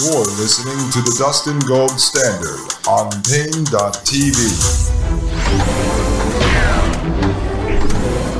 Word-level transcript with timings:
You're 0.00 0.24
listening 0.24 0.90
to 0.92 1.02
the 1.02 1.14
Dustin 1.18 1.58
Gold 1.60 2.00
Standard 2.00 2.58
on 2.88 3.10
Paine.tv. 3.22 4.40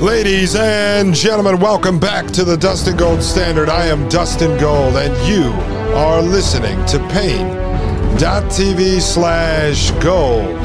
Ladies 0.01 0.57
and 0.57 1.15
gentlemen, 1.15 1.61
welcome 1.61 2.01
back 2.01 2.27
to 2.29 2.45
the 2.45 2.57
Dustin 2.57 2.97
Gold 2.97 3.23
Standard. 3.23 3.69
I 3.69 3.85
am 3.87 4.09
Dustin 4.09 4.59
Gold, 4.59 4.97
and 4.97 5.15
you 5.29 5.53
are 5.95 6.23
listening 6.23 6.83
to 6.87 6.99
Paine.tv 7.11 9.01
slash 9.03 9.91
gold. 10.03 10.57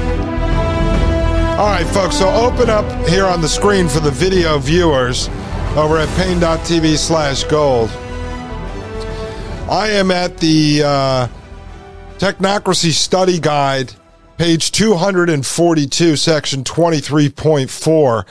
All 1.60 1.68
right, 1.68 1.88
folks, 1.88 2.20
so 2.20 2.30
open 2.30 2.70
up 2.70 2.86
here 3.10 3.26
on 3.26 3.42
the 3.42 3.50
screen 3.50 3.90
for 3.90 4.00
the 4.00 4.12
video 4.12 4.58
viewers 4.58 5.28
over 5.76 5.98
at 5.98 6.08
Paine.tv 6.16 6.98
slash 6.98 7.44
gold. 7.44 7.90
I 9.70 9.90
am 9.90 10.12
at 10.12 10.38
the 10.38 10.82
uh, 10.86 11.28
Technocracy 12.20 12.92
Study 12.92 13.38
Guide, 13.38 13.92
page 14.38 14.72
242, 14.72 16.16
section 16.16 16.64
23.4. 16.64 18.26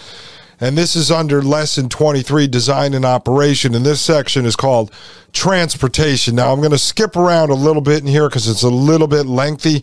And 0.59 0.77
this 0.77 0.97
is 0.97 1.11
under 1.11 1.43
lesson 1.43 1.89
23, 1.89 2.47
design 2.47 2.95
and 2.95 3.05
operation. 3.05 3.75
And 3.75 3.85
this 3.85 4.01
section 4.01 4.47
is 4.47 4.57
called 4.57 4.91
transportation. 5.33 6.35
Now, 6.35 6.51
I'm 6.51 6.61
going 6.61 6.71
to 6.71 6.79
skip 6.79 7.15
around 7.15 7.51
a 7.51 7.55
little 7.55 7.83
bit 7.83 8.01
in 8.01 8.07
here 8.07 8.27
because 8.27 8.48
it's 8.48 8.63
a 8.63 8.71
little 8.71 9.07
bit 9.07 9.27
lengthy, 9.27 9.83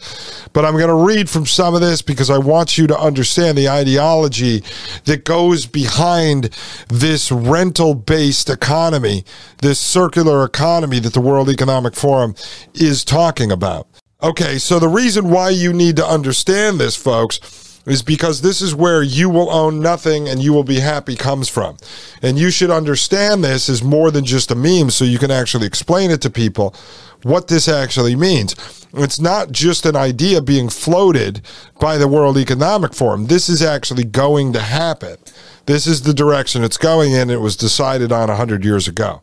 but 0.51 0.65
I'm 0.65 0.73
going 0.73 0.87
to 0.87 0.95
read 0.95 1.29
from 1.29 1.45
some 1.45 1.75
of 1.75 1.81
this 1.81 2.01
because 2.01 2.31
I 2.31 2.39
want 2.39 2.75
you 2.75 2.87
to 2.87 2.97
understand 2.97 3.55
the 3.55 3.69
ideology 3.69 4.63
that 5.05 5.25
goes 5.25 5.67
behind 5.67 6.49
this 6.87 7.31
rental 7.31 7.93
based 7.93 8.49
economy, 8.49 9.25
this 9.61 9.79
circular 9.79 10.43
economy 10.43 10.99
that 10.99 11.13
the 11.13 11.21
World 11.21 11.49
Economic 11.49 11.93
Forum 11.93 12.33
is 12.73 13.05
talking 13.05 13.51
about. 13.51 13.87
Okay, 14.23 14.57
so 14.57 14.79
the 14.79 14.87
reason 14.87 15.29
why 15.29 15.49
you 15.49 15.71
need 15.71 15.97
to 15.97 16.05
understand 16.05 16.79
this, 16.79 16.95
folks, 16.95 17.72
is 17.85 18.01
because 18.01 18.41
this 18.41 18.61
is 18.61 18.73
where 18.73 19.03
you 19.03 19.29
will 19.29 19.49
own 19.49 19.79
nothing 19.79 20.27
and 20.27 20.41
you 20.41 20.53
will 20.53 20.63
be 20.63 20.79
happy 20.79 21.15
comes 21.15 21.49
from. 21.49 21.77
And 22.21 22.39
you 22.39 22.49
should 22.49 22.71
understand 22.71 23.43
this 23.43 23.67
is 23.67 23.83
more 23.83 24.11
than 24.11 24.25
just 24.25 24.51
a 24.51 24.55
meme 24.55 24.89
so 24.89 25.05
you 25.05 25.19
can 25.19 25.31
actually 25.31 25.67
explain 25.67 26.11
it 26.11 26.21
to 26.21 26.29
people 26.29 26.75
what 27.23 27.47
this 27.47 27.67
actually 27.67 28.15
means. 28.15 28.55
It's 28.93 29.19
not 29.19 29.51
just 29.51 29.85
an 29.85 29.95
idea 29.95 30.41
being 30.41 30.69
floated 30.69 31.41
by 31.79 31.97
the 31.97 32.07
World 32.07 32.37
Economic 32.37 32.93
Forum. 32.93 33.27
This 33.27 33.49
is 33.49 33.61
actually 33.61 34.03
going 34.03 34.53
to 34.53 34.59
happen. 34.59 35.17
This 35.65 35.87
is 35.87 36.03
the 36.03 36.13
direction 36.13 36.63
it's 36.63 36.77
going 36.77 37.13
in. 37.13 37.29
It 37.29 37.41
was 37.41 37.55
decided 37.55 38.11
on 38.11 38.27
100 38.27 38.63
years 38.63 38.87
ago. 38.87 39.21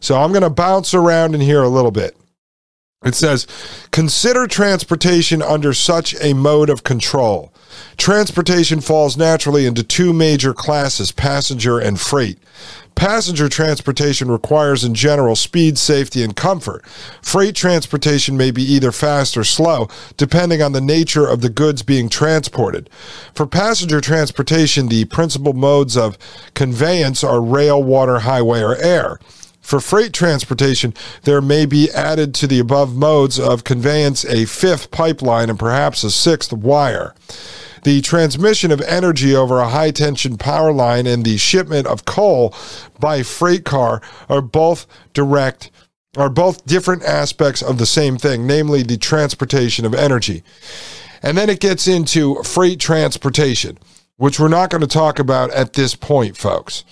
So 0.00 0.20
I'm 0.20 0.30
going 0.30 0.42
to 0.42 0.50
bounce 0.50 0.94
around 0.94 1.34
in 1.34 1.40
here 1.40 1.62
a 1.62 1.68
little 1.68 1.90
bit. 1.90 2.16
It 3.02 3.14
says, 3.14 3.46
consider 3.92 4.46
transportation 4.46 5.40
under 5.40 5.72
such 5.72 6.14
a 6.20 6.34
mode 6.34 6.68
of 6.68 6.84
control. 6.84 7.50
Transportation 7.96 8.82
falls 8.82 9.16
naturally 9.16 9.64
into 9.64 9.82
two 9.82 10.12
major 10.12 10.52
classes 10.52 11.10
passenger 11.10 11.78
and 11.78 11.98
freight. 11.98 12.38
Passenger 12.96 13.48
transportation 13.48 14.30
requires, 14.30 14.84
in 14.84 14.94
general, 14.94 15.34
speed, 15.34 15.78
safety, 15.78 16.22
and 16.22 16.36
comfort. 16.36 16.86
Freight 17.22 17.54
transportation 17.54 18.36
may 18.36 18.50
be 18.50 18.62
either 18.62 18.92
fast 18.92 19.34
or 19.34 19.44
slow, 19.44 19.88
depending 20.18 20.60
on 20.60 20.72
the 20.72 20.80
nature 20.82 21.26
of 21.26 21.40
the 21.40 21.48
goods 21.48 21.82
being 21.82 22.10
transported. 22.10 22.90
For 23.34 23.46
passenger 23.46 24.02
transportation, 24.02 24.88
the 24.88 25.06
principal 25.06 25.54
modes 25.54 25.96
of 25.96 26.18
conveyance 26.52 27.24
are 27.24 27.40
rail, 27.40 27.82
water, 27.82 28.18
highway, 28.18 28.60
or 28.60 28.76
air. 28.76 29.18
For 29.70 29.78
freight 29.78 30.12
transportation, 30.12 30.94
there 31.22 31.40
may 31.40 31.64
be 31.64 31.92
added 31.92 32.34
to 32.34 32.48
the 32.48 32.58
above 32.58 32.96
modes 32.96 33.38
of 33.38 33.62
conveyance 33.62 34.24
a 34.24 34.44
fifth 34.44 34.90
pipeline 34.90 35.48
and 35.48 35.56
perhaps 35.56 36.02
a 36.02 36.10
sixth 36.10 36.52
wire. 36.52 37.14
The 37.84 38.00
transmission 38.00 38.72
of 38.72 38.80
energy 38.80 39.32
over 39.32 39.60
a 39.60 39.68
high 39.68 39.92
tension 39.92 40.38
power 40.38 40.72
line 40.72 41.06
and 41.06 41.24
the 41.24 41.36
shipment 41.36 41.86
of 41.86 42.04
coal 42.04 42.52
by 42.98 43.22
freight 43.22 43.64
car 43.64 44.02
are 44.28 44.42
both 44.42 44.88
direct 45.14 45.70
are 46.16 46.30
both 46.30 46.66
different 46.66 47.04
aspects 47.04 47.62
of 47.62 47.78
the 47.78 47.86
same 47.86 48.18
thing, 48.18 48.48
namely 48.48 48.82
the 48.82 48.96
transportation 48.96 49.86
of 49.86 49.94
energy. 49.94 50.42
And 51.22 51.38
then 51.38 51.48
it 51.48 51.60
gets 51.60 51.86
into 51.86 52.42
freight 52.42 52.80
transportation, 52.80 53.78
which 54.16 54.40
we're 54.40 54.48
not 54.48 54.70
going 54.70 54.80
to 54.80 54.88
talk 54.88 55.20
about 55.20 55.52
at 55.52 55.74
this 55.74 55.94
point, 55.94 56.36
folks. 56.36 56.82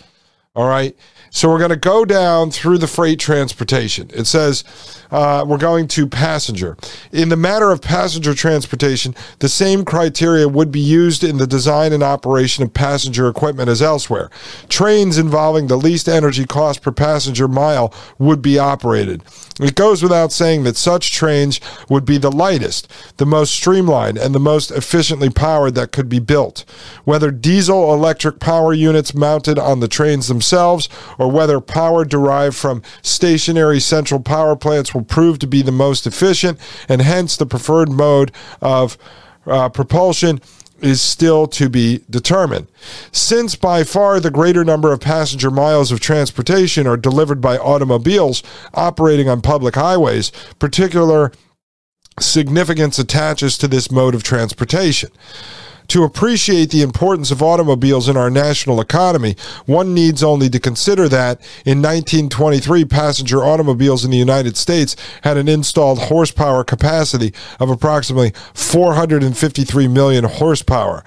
All 0.54 0.68
right. 0.68 0.96
So 1.30 1.48
we're 1.48 1.58
going 1.58 1.70
to 1.70 1.76
go 1.76 2.04
down 2.04 2.50
through 2.50 2.78
the 2.78 2.86
freight 2.86 3.18
transportation. 3.18 4.10
It 4.14 4.26
says 4.26 4.64
uh, 5.10 5.44
we're 5.46 5.58
going 5.58 5.88
to 5.88 6.06
passenger. 6.06 6.76
In 7.12 7.28
the 7.28 7.36
matter 7.36 7.70
of 7.70 7.80
passenger 7.80 8.34
transportation, 8.34 9.14
the 9.38 9.48
same 9.48 9.84
criteria 9.84 10.48
would 10.48 10.72
be 10.72 10.80
used 10.80 11.24
in 11.24 11.38
the 11.38 11.46
design 11.46 11.92
and 11.92 12.02
operation 12.02 12.64
of 12.64 12.74
passenger 12.74 13.28
equipment 13.28 13.68
as 13.68 13.82
elsewhere. 13.82 14.30
Trains 14.68 15.18
involving 15.18 15.66
the 15.66 15.76
least 15.76 16.08
energy 16.08 16.44
cost 16.44 16.82
per 16.82 16.92
passenger 16.92 17.48
mile 17.48 17.92
would 18.18 18.42
be 18.42 18.58
operated. 18.58 19.22
It 19.60 19.74
goes 19.74 20.02
without 20.02 20.32
saying 20.32 20.64
that 20.64 20.76
such 20.76 21.12
trains 21.12 21.60
would 21.88 22.04
be 22.04 22.18
the 22.18 22.30
lightest, 22.30 22.88
the 23.16 23.26
most 23.26 23.52
streamlined, 23.52 24.16
and 24.16 24.34
the 24.34 24.38
most 24.38 24.70
efficiently 24.70 25.30
powered 25.30 25.74
that 25.74 25.90
could 25.90 26.08
be 26.08 26.20
built. 26.20 26.64
Whether 27.04 27.30
diesel 27.32 27.92
electric 27.92 28.38
power 28.38 28.72
units 28.72 29.14
mounted 29.14 29.58
on 29.58 29.80
the 29.80 29.88
trains 29.88 30.28
themselves 30.28 30.88
or 31.18 31.30
whether 31.30 31.60
power 31.60 32.04
derived 32.04 32.56
from 32.56 32.82
stationary 33.02 33.80
central 33.80 34.20
power 34.20 34.56
plants 34.56 34.94
will 34.94 35.04
prove 35.04 35.38
to 35.40 35.46
be 35.46 35.60
the 35.62 35.72
most 35.72 36.06
efficient 36.06 36.58
and 36.88 37.02
hence 37.02 37.36
the 37.36 37.46
preferred 37.46 37.90
mode 37.90 38.32
of 38.62 38.96
uh, 39.46 39.68
propulsion 39.68 40.40
is 40.80 41.00
still 41.00 41.46
to 41.48 41.68
be 41.68 42.02
determined. 42.08 42.68
Since 43.10 43.56
by 43.56 43.84
far 43.84 44.20
the 44.20 44.30
greater 44.30 44.64
number 44.64 44.92
of 44.92 45.00
passenger 45.00 45.50
miles 45.50 45.90
of 45.90 46.00
transportation 46.00 46.86
are 46.86 46.96
delivered 46.96 47.40
by 47.40 47.58
automobiles 47.58 48.42
operating 48.74 49.28
on 49.28 49.40
public 49.40 49.74
highways, 49.74 50.30
particular 50.58 51.32
significance 52.20 52.98
attaches 52.98 53.58
to 53.58 53.68
this 53.68 53.90
mode 53.90 54.14
of 54.14 54.22
transportation. 54.22 55.10
To 55.88 56.04
appreciate 56.04 56.70
the 56.70 56.82
importance 56.82 57.30
of 57.30 57.42
automobiles 57.42 58.10
in 58.10 58.16
our 58.18 58.28
national 58.28 58.78
economy, 58.78 59.36
one 59.64 59.94
needs 59.94 60.22
only 60.22 60.50
to 60.50 60.60
consider 60.60 61.08
that 61.08 61.40
in 61.64 61.80
1923, 61.80 62.84
passenger 62.84 63.42
automobiles 63.42 64.04
in 64.04 64.10
the 64.10 64.18
United 64.18 64.58
States 64.58 64.96
had 65.22 65.38
an 65.38 65.48
installed 65.48 65.98
horsepower 65.98 66.62
capacity 66.62 67.32
of 67.58 67.70
approximately 67.70 68.34
453 68.52 69.88
million 69.88 70.24
horsepower. 70.24 71.04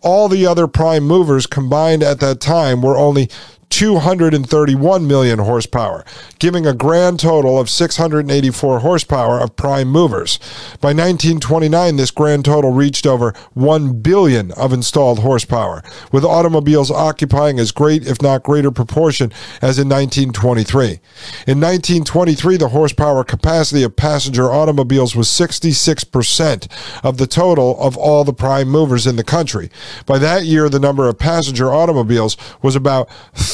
All 0.00 0.30
the 0.30 0.46
other 0.46 0.66
prime 0.66 1.04
movers 1.04 1.46
combined 1.46 2.02
at 2.02 2.20
that 2.20 2.40
time 2.40 2.80
were 2.80 2.96
only 2.96 3.28
231 3.72 5.06
million 5.06 5.38
horsepower, 5.38 6.04
giving 6.38 6.66
a 6.66 6.74
grand 6.74 7.18
total 7.18 7.58
of 7.58 7.70
684 7.70 8.80
horsepower 8.80 9.40
of 9.40 9.56
prime 9.56 9.88
movers. 9.88 10.38
By 10.82 10.88
1929, 10.88 11.96
this 11.96 12.10
grand 12.10 12.44
total 12.44 12.72
reached 12.72 13.06
over 13.06 13.32
1 13.54 14.02
billion 14.02 14.52
of 14.52 14.74
installed 14.74 15.20
horsepower, 15.20 15.82
with 16.12 16.22
automobiles 16.22 16.90
occupying 16.90 17.58
as 17.58 17.72
great, 17.72 18.06
if 18.06 18.20
not 18.20 18.42
greater, 18.42 18.70
proportion 18.70 19.32
as 19.62 19.78
in 19.78 19.88
1923. 19.88 21.00
In 21.46 21.58
1923, 21.58 22.58
the 22.58 22.68
horsepower 22.68 23.24
capacity 23.24 23.82
of 23.82 23.96
passenger 23.96 24.52
automobiles 24.52 25.16
was 25.16 25.28
66% 25.28 26.68
of 27.02 27.16
the 27.16 27.26
total 27.26 27.80
of 27.80 27.96
all 27.96 28.22
the 28.24 28.34
prime 28.34 28.68
movers 28.68 29.06
in 29.06 29.16
the 29.16 29.24
country. 29.24 29.70
By 30.04 30.18
that 30.18 30.44
year, 30.44 30.68
the 30.68 30.78
number 30.78 31.08
of 31.08 31.18
passenger 31.18 31.72
automobiles 31.72 32.36
was 32.60 32.76
about 32.76 33.08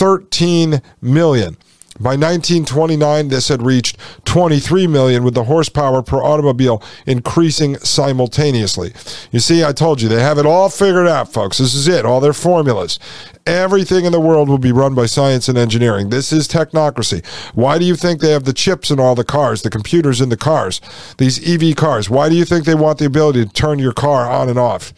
13 0.08 0.80
million. 1.02 1.54
By 2.00 2.10
1929, 2.10 3.28
this 3.28 3.48
had 3.48 3.60
reached 3.60 3.98
23 4.24 4.86
million, 4.86 5.22
with 5.22 5.34
the 5.34 5.44
horsepower 5.44 6.00
per 6.00 6.22
automobile 6.22 6.82
increasing 7.06 7.76
simultaneously. 7.78 8.92
You 9.32 9.40
see, 9.40 9.64
I 9.64 9.72
told 9.72 10.00
you, 10.00 10.08
they 10.08 10.22
have 10.22 10.38
it 10.38 10.46
all 10.46 10.70
figured 10.70 11.08
out, 11.08 11.30
folks. 11.30 11.58
This 11.58 11.74
is 11.74 11.88
it, 11.88 12.06
all 12.06 12.20
their 12.20 12.32
formulas. 12.32 12.98
Everything 13.46 14.06
in 14.06 14.12
the 14.12 14.20
world 14.20 14.48
will 14.48 14.58
be 14.58 14.72
run 14.72 14.94
by 14.94 15.06
science 15.06 15.48
and 15.48 15.58
engineering. 15.58 16.08
This 16.08 16.32
is 16.32 16.48
technocracy. 16.48 17.26
Why 17.54 17.78
do 17.78 17.84
you 17.84 17.96
think 17.96 18.20
they 18.20 18.30
have 18.30 18.44
the 18.44 18.52
chips 18.54 18.90
in 18.90 19.00
all 19.00 19.14
the 19.14 19.24
cars, 19.24 19.60
the 19.60 19.70
computers 19.70 20.20
in 20.22 20.28
the 20.28 20.36
cars, 20.38 20.80
these 21.18 21.38
EV 21.46 21.74
cars? 21.76 22.08
Why 22.08 22.30
do 22.30 22.36
you 22.36 22.46
think 22.46 22.64
they 22.64 22.76
want 22.76 22.98
the 22.98 23.06
ability 23.06 23.44
to 23.44 23.52
turn 23.52 23.78
your 23.78 23.92
car 23.92 24.30
on 24.30 24.48
and 24.48 24.58
off? 24.58 24.94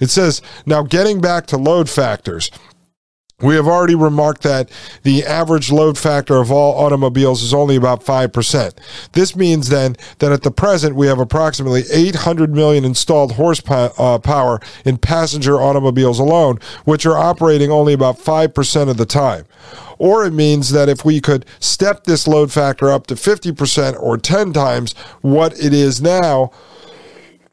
It 0.00 0.08
says, 0.08 0.40
now 0.64 0.84
getting 0.84 1.20
back 1.20 1.46
to 1.48 1.58
load 1.58 1.90
factors. 1.90 2.50
We 3.40 3.54
have 3.54 3.68
already 3.68 3.94
remarked 3.94 4.42
that 4.42 4.68
the 5.04 5.24
average 5.24 5.70
load 5.70 5.96
factor 5.96 6.38
of 6.38 6.50
all 6.50 6.84
automobiles 6.84 7.40
is 7.40 7.54
only 7.54 7.76
about 7.76 8.04
5%. 8.04 8.72
This 9.12 9.36
means 9.36 9.68
then 9.68 9.94
that 10.18 10.32
at 10.32 10.42
the 10.42 10.50
present 10.50 10.96
we 10.96 11.06
have 11.06 11.20
approximately 11.20 11.84
800 11.88 12.52
million 12.52 12.84
installed 12.84 13.34
horsepower 13.34 13.92
uh, 13.96 14.58
in 14.84 14.98
passenger 14.98 15.60
automobiles 15.60 16.18
alone, 16.18 16.58
which 16.84 17.06
are 17.06 17.16
operating 17.16 17.70
only 17.70 17.92
about 17.92 18.18
5% 18.18 18.90
of 18.90 18.96
the 18.96 19.06
time. 19.06 19.44
Or 19.98 20.26
it 20.26 20.32
means 20.32 20.70
that 20.70 20.88
if 20.88 21.04
we 21.04 21.20
could 21.20 21.46
step 21.60 22.02
this 22.04 22.26
load 22.26 22.50
factor 22.50 22.90
up 22.90 23.06
to 23.06 23.14
50% 23.14 24.02
or 24.02 24.18
10 24.18 24.52
times 24.52 24.94
what 25.20 25.52
it 25.62 25.72
is 25.72 26.02
now, 26.02 26.50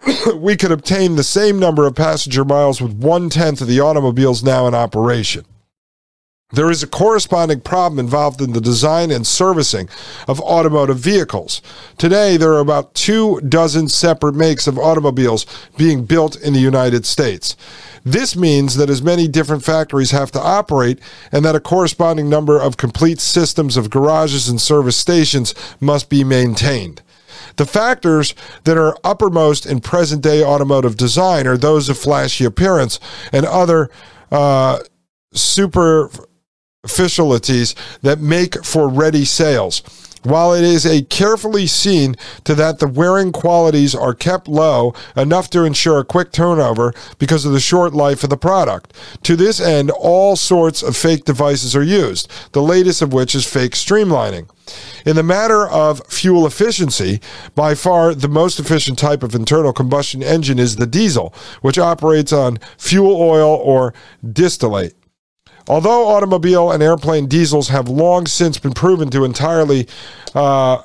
we 0.36 0.58
could 0.58 0.72
obtain 0.72 1.16
the 1.16 1.24
same 1.24 1.60
number 1.60 1.86
of 1.86 1.94
passenger 1.94 2.44
miles 2.44 2.82
with 2.82 2.94
one 2.94 3.30
tenth 3.30 3.62
of 3.62 3.68
the 3.68 3.82
automobiles 3.82 4.42
now 4.42 4.66
in 4.66 4.74
operation. 4.74 5.46
There 6.56 6.72
is 6.72 6.82
a 6.82 6.88
corresponding 6.88 7.60
problem 7.60 8.00
involved 8.00 8.42
in 8.42 8.54
the 8.54 8.62
design 8.62 9.12
and 9.12 9.28
servicing 9.28 9.90
of 10.26 10.40
automotive 10.40 10.98
vehicles. 10.98 11.62
Today, 11.98 12.38
there 12.38 12.54
are 12.54 12.60
about 12.60 12.94
two 12.94 13.42
dozen 13.42 13.90
separate 13.90 14.36
makes 14.36 14.66
of 14.66 14.80
automobiles 14.80 15.46
being 15.78 16.06
built 16.06 16.40
in 16.40 16.54
the 16.54 16.62
United 16.62 17.06
States. 17.06 17.58
This 18.06 18.38
means 18.38 18.78
that 18.78 18.90
as 18.90 19.02
many 19.02 19.28
different 19.28 19.66
factories 19.66 20.12
have 20.12 20.32
to 20.32 20.40
operate 20.40 21.00
and 21.30 21.44
that 21.44 21.56
a 21.56 21.60
corresponding 21.60 22.30
number 22.30 22.58
of 22.58 22.78
complete 22.78 23.20
systems 23.20 23.76
of 23.76 23.90
garages 23.90 24.48
and 24.48 24.62
service 24.62 24.96
stations 24.96 25.54
must 25.82 26.10
be 26.10 26.24
maintained. 26.24 27.02
The 27.58 27.66
factors 27.66 28.34
that 28.64 28.78
are 28.78 28.96
uppermost 29.04 29.66
in 29.66 29.82
present 29.82 30.22
day 30.22 30.42
automotive 30.42 30.96
design 30.96 31.48
are 31.48 31.58
those 31.58 31.90
of 31.90 31.98
flashy 31.98 32.46
appearance 32.46 32.98
and 33.34 33.46
other 33.46 33.90
uh, 34.32 34.80
super 35.34 36.10
facilities 36.88 37.76
that 38.02 38.20
make 38.20 38.64
for 38.64 38.88
ready 38.88 39.26
sales. 39.26 39.82
While 40.26 40.54
it 40.54 40.64
is 40.64 40.88
a 40.88 41.04
carefully 41.04 41.68
seen 41.68 42.16
to 42.46 42.56
that 42.56 42.80
the 42.80 42.88
wearing 42.88 43.32
qualities 43.32 43.94
are 43.94 44.16
kept 44.16 44.48
low 44.48 44.96
enough 45.16 45.52
to 45.52 45.64
ensure 45.64 46.00
a 46.00 46.04
quick 46.04 46.32
turnover 46.32 46.96
because 47.20 47.46
of 47.46 47.54
the 47.54 47.60
short 47.60 47.94
life 47.94 48.24
of 48.24 48.32
the 48.32 48.38
product. 48.38 48.92
To 49.22 49.36
this 49.36 49.62
end, 49.62 49.92
all 49.92 50.36
sorts 50.36 50.82
of 50.82 50.98
fake 50.98 51.26
devices 51.26 51.76
are 51.76 51.84
used, 51.84 52.28
the 52.54 52.64
latest 52.64 53.04
of 53.04 53.14
which 53.14 53.36
is 53.36 53.46
fake 53.46 53.74
streamlining. 53.74 54.50
In 55.06 55.16
the 55.16 55.22
matter 55.22 55.68
of 55.68 56.02
fuel 56.08 56.48
efficiency, 56.48 57.22
by 57.54 57.76
far 57.76 58.16
the 58.16 58.28
most 58.28 58.60
efficient 58.60 58.98
type 58.98 59.22
of 59.22 59.36
internal 59.36 59.74
combustion 59.74 60.24
engine 60.24 60.58
is 60.58 60.78
the 60.78 60.88
diesel, 60.88 61.36
which 61.62 61.78
operates 61.78 62.34
on 62.34 62.58
fuel 62.80 63.16
oil 63.16 63.54
or 63.64 63.94
distillate. 64.28 64.96
Although 65.68 66.08
automobile 66.08 66.72
and 66.72 66.84
airplane 66.84 67.28
diesels 67.28 67.70
have 67.70 67.90
long 67.90 68.28
since 68.28 68.60
been 68.60 68.74
proven 68.74 69.10
to 69.10 69.26
entirely 69.26 69.88
uh, 70.34 70.84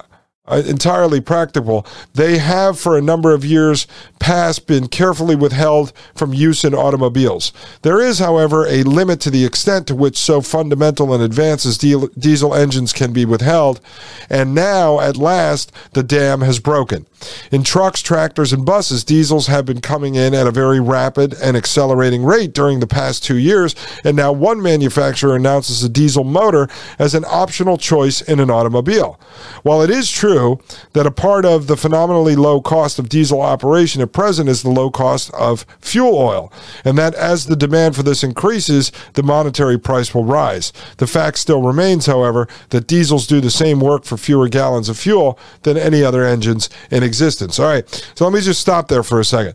uh, 0.50 0.62
entirely 0.67 1.20
practical. 1.20 1.87
They 2.14 2.38
have, 2.38 2.79
for 2.79 2.97
a 2.97 3.02
number 3.02 3.32
of 3.32 3.44
years 3.44 3.87
past, 4.19 4.67
been 4.67 4.88
carefully 4.88 5.37
withheld 5.37 5.93
from 6.14 6.35
use 6.35 6.64
in 6.64 6.75
automobiles. 6.75 7.52
There 7.82 8.00
is, 8.00 8.19
however, 8.19 8.67
a 8.67 8.82
limit 8.82 9.20
to 9.20 9.31
the 9.31 9.44
extent 9.44 9.87
to 9.87 9.94
which 9.94 10.17
so 10.17 10.41
fundamental 10.41 11.14
an 11.14 11.20
advance 11.20 11.64
as 11.64 11.79
diesel 11.79 12.55
engines 12.55 12.93
can 12.93 13.12
be 13.12 13.25
withheld, 13.25 13.81
and 14.29 14.55
now, 14.55 15.00
at 15.00 15.17
last, 15.17 15.73
the 15.93 16.02
dam 16.02 16.41
has 16.41 16.58
broken. 16.58 17.06
In 17.52 17.62
trucks, 17.62 18.02
tractors, 18.02 18.52
and 18.52 18.64
buses, 18.64 19.05
diesels 19.05 19.47
have 19.47 19.67
been 19.67 19.81
coming 19.81 20.14
in 20.14 20.35
at 20.35 20.47
a 20.47 20.50
very 20.50 20.81
rapid 20.81 21.35
and 21.35 21.56
accelerating 21.56 22.25
rate 22.25 22.52
during 22.52 22.81
the 22.81 22.87
past 22.87 23.23
two 23.23 23.37
years, 23.37 23.75
and 24.05 24.17
now 24.17 24.32
one 24.32 24.62
manufacturer 24.62 25.37
announces 25.37 25.85
a 25.85 25.88
diesel 25.88 26.25
motor 26.25 26.69
as 26.99 27.14
an 27.14 27.25
optional 27.26 27.76
choice 27.76 28.20
in 28.23 28.41
an 28.41 28.50
automobile. 28.50 29.20
While 29.62 29.82
it 29.82 29.91
is 29.91 30.11
true 30.11 30.39
true 30.40 30.60
that 30.92 31.06
a 31.06 31.10
part 31.10 31.44
of 31.44 31.66
the 31.66 31.76
phenomenally 31.76 32.37
low 32.37 32.60
cost 32.60 32.98
of 32.98 33.08
diesel 33.08 33.40
operation 33.40 34.02
at 34.02 34.12
present 34.12 34.48
is 34.48 34.62
the 34.62 34.70
low 34.70 34.90
cost 34.90 35.32
of 35.34 35.66
fuel 35.81 36.16
oil, 36.16 36.52
and 36.84 36.96
that 36.98 37.14
as 37.14 37.46
the 37.46 37.56
demand 37.56 37.94
for 37.94 38.02
this 38.02 38.25
increases, 38.25 38.90
the 39.14 39.22
monetary 39.22 39.78
price 39.78 40.14
will 40.14 40.25
rise. 40.25 40.72
The 40.96 41.06
fact 41.06 41.38
still 41.38 41.62
remains, 41.62 42.06
however, 42.06 42.48
that 42.70 42.87
diesels 42.87 43.26
do 43.26 43.40
the 43.40 43.50
same 43.50 43.81
work 43.81 44.04
for 44.04 44.16
fewer 44.16 44.48
gallons 44.48 44.88
of 44.88 44.98
fuel 44.98 45.38
than 45.62 45.76
any 45.76 46.02
other 46.02 46.25
engines 46.25 46.69
in 46.90 47.02
existence. 47.02 47.58
All 47.58 47.66
right, 47.66 47.88
so 48.14 48.25
let 48.25 48.34
me 48.34 48.40
just 48.40 48.60
stop 48.60 48.88
there 48.88 49.02
for 49.02 49.20
a 49.20 49.25
second. 49.25 49.54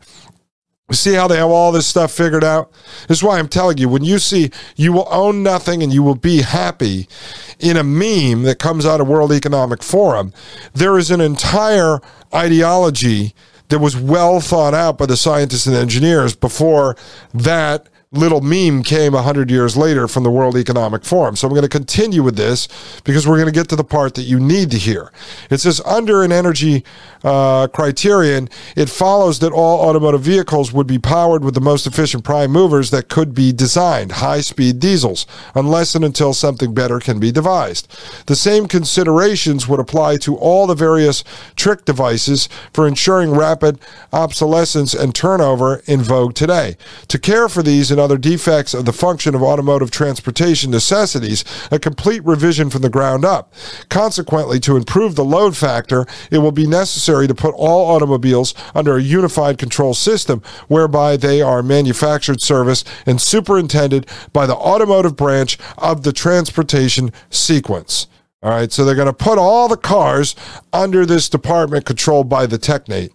See 0.91 1.13
how 1.13 1.27
they 1.27 1.37
have 1.37 1.49
all 1.49 1.71
this 1.71 1.87
stuff 1.87 2.11
figured 2.11 2.43
out? 2.43 2.71
This 3.07 3.17
is 3.17 3.23
why 3.23 3.39
I'm 3.39 3.47
telling 3.47 3.79
you 3.79 3.89
when 3.89 4.03
you 4.03 4.19
see 4.19 4.51
you 4.75 4.93
will 4.93 5.07
own 5.09 5.41
nothing 5.41 5.81
and 5.81 5.91
you 5.91 6.03
will 6.03 6.15
be 6.15 6.43
happy 6.43 7.07
in 7.59 7.75
a 7.75 7.83
meme 7.83 8.43
that 8.43 8.59
comes 8.59 8.85
out 8.85 9.01
of 9.01 9.07
World 9.07 9.31
Economic 9.31 9.81
Forum, 9.81 10.31
there 10.73 10.99
is 10.99 11.09
an 11.09 11.21
entire 11.21 12.01
ideology 12.35 13.33
that 13.69 13.79
was 13.79 13.97
well 13.97 14.39
thought 14.39 14.75
out 14.75 14.99
by 14.99 15.07
the 15.07 15.17
scientists 15.17 15.65
and 15.65 15.75
engineers 15.75 16.35
before 16.35 16.95
that 17.33 17.87
little 18.17 18.41
meme 18.41 18.83
came 18.83 19.13
100 19.13 19.49
years 19.51 19.75
later 19.75 20.07
from 20.07 20.23
the 20.23 20.31
World 20.31 20.57
Economic 20.57 21.03
Forum. 21.03 21.35
So 21.35 21.47
I'm 21.47 21.53
going 21.53 21.63
to 21.63 21.69
continue 21.69 22.23
with 22.23 22.35
this 22.35 22.67
because 23.03 23.27
we're 23.27 23.37
going 23.37 23.51
to 23.51 23.51
get 23.51 23.69
to 23.69 23.75
the 23.75 23.83
part 23.83 24.15
that 24.15 24.23
you 24.23 24.39
need 24.39 24.71
to 24.71 24.77
hear. 24.77 25.11
It 25.49 25.59
says 25.59 25.81
under 25.85 26.23
an 26.23 26.31
energy 26.31 26.83
uh, 27.23 27.67
criterion, 27.67 28.49
it 28.75 28.89
follows 28.89 29.39
that 29.39 29.51
all 29.51 29.87
automotive 29.87 30.21
vehicles 30.21 30.71
would 30.71 30.87
be 30.87 30.99
powered 30.99 31.43
with 31.43 31.55
the 31.55 31.61
most 31.61 31.87
efficient 31.87 32.23
prime 32.23 32.51
movers 32.51 32.91
that 32.91 33.09
could 33.09 33.33
be 33.33 33.51
designed, 33.51 34.13
high 34.13 34.41
speed 34.41 34.79
diesels, 34.79 35.25
unless 35.55 35.95
and 35.95 36.05
until 36.05 36.33
something 36.33 36.73
better 36.73 36.99
can 36.99 37.19
be 37.19 37.31
devised. 37.31 37.87
The 38.27 38.35
same 38.35 38.67
considerations 38.67 39.67
would 39.67 39.79
apply 39.79 40.17
to 40.17 40.35
all 40.37 40.67
the 40.67 40.75
various 40.75 41.23
trick 41.55 41.85
devices 41.85 42.47
for 42.71 42.87
ensuring 42.87 43.31
rapid 43.31 43.79
obsolescence 44.13 44.93
and 44.93 45.15
turnover 45.15 45.81
in 45.85 46.01
vogue 46.01 46.35
today. 46.35 46.77
To 47.07 47.17
care 47.17 47.49
for 47.49 47.63
these 47.63 47.91
and 47.91 47.99
other 48.05 48.17
defects 48.19 48.75
of 48.75 48.85
the 48.85 48.93
function 48.93 49.33
of 49.33 49.41
automotive 49.41 49.89
transportation 49.89 50.69
necessities 50.69 51.43
a 51.71 51.79
complete 51.79 52.23
revision 52.23 52.69
from 52.69 52.83
the 52.83 52.89
ground 52.89 53.25
up. 53.25 53.51
Consequently, 53.89 54.59
to 54.59 54.77
improve 54.77 55.15
the 55.15 55.25
load 55.25 55.57
factor, 55.57 56.05
it 56.29 56.37
will 56.37 56.51
be 56.51 56.67
necessary 56.67 57.27
to 57.27 57.33
put 57.33 57.55
all 57.55 57.95
automobiles 57.95 58.53
under 58.75 58.95
a 58.95 59.01
unified 59.01 59.57
control 59.57 59.95
system 59.95 60.43
whereby 60.67 61.17
they 61.17 61.41
are 61.41 61.63
manufactured, 61.63 62.41
serviced, 62.41 62.87
and 63.07 63.19
superintended 63.19 64.07
by 64.31 64.45
the 64.45 64.55
automotive 64.55 65.15
branch 65.15 65.57
of 65.79 66.03
the 66.03 66.13
transportation 66.13 67.11
sequence. 67.31 68.05
All 68.43 68.51
right, 68.51 68.71
so 68.71 68.85
they're 68.85 68.93
going 68.93 69.07
to 69.07 69.13
put 69.13 69.39
all 69.39 69.67
the 69.67 69.75
cars 69.75 70.35
under 70.71 71.03
this 71.03 71.27
department 71.27 71.85
controlled 71.85 72.29
by 72.29 72.45
the 72.45 72.59
technate. 72.59 73.11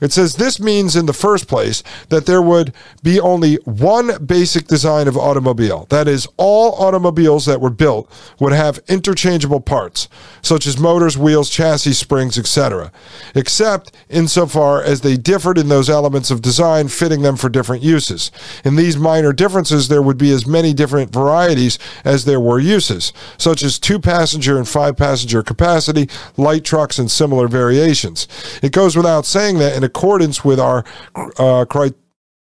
It 0.00 0.12
says 0.12 0.36
this 0.36 0.60
means, 0.60 0.94
in 0.94 1.06
the 1.06 1.12
first 1.12 1.48
place, 1.48 1.82
that 2.08 2.26
there 2.26 2.42
would 2.42 2.72
be 3.02 3.18
only 3.18 3.56
one 3.64 4.24
basic 4.24 4.66
design 4.66 5.08
of 5.08 5.16
automobile. 5.16 5.86
That 5.90 6.06
is, 6.06 6.28
all 6.36 6.72
automobiles 6.74 7.46
that 7.46 7.60
were 7.60 7.70
built 7.70 8.10
would 8.38 8.52
have 8.52 8.80
interchangeable 8.88 9.60
parts, 9.60 10.08
such 10.42 10.66
as 10.66 10.78
motors, 10.78 11.18
wheels, 11.18 11.50
chassis, 11.50 11.94
springs, 11.94 12.38
etc., 12.38 12.92
except 13.34 13.92
insofar 14.08 14.82
as 14.82 15.00
they 15.00 15.16
differed 15.16 15.58
in 15.58 15.68
those 15.68 15.90
elements 15.90 16.30
of 16.30 16.42
design 16.42 16.88
fitting 16.88 17.22
them 17.22 17.36
for 17.36 17.48
different 17.48 17.82
uses. 17.82 18.30
In 18.64 18.76
these 18.76 18.96
minor 18.96 19.32
differences, 19.32 19.88
there 19.88 20.02
would 20.02 20.18
be 20.18 20.30
as 20.30 20.46
many 20.46 20.72
different 20.72 21.12
varieties 21.12 21.78
as 22.04 22.24
there 22.24 22.40
were 22.40 22.60
uses, 22.60 23.12
such 23.36 23.62
as 23.62 23.78
two 23.78 23.98
passenger 23.98 24.56
and 24.56 24.68
five 24.68 24.96
passenger 24.96 25.42
capacity, 25.42 26.08
light 26.36 26.64
trucks, 26.64 26.98
and 26.98 27.10
similar 27.10 27.48
variations. 27.48 28.28
It 28.62 28.72
goes 28.72 28.96
without 28.96 29.26
saying 29.26 29.58
that 29.58 29.76
in 29.76 29.87
accordance 29.88 30.44
with 30.44 30.60
our 30.60 30.84
uh, 31.14 31.64
cri- 31.64 31.94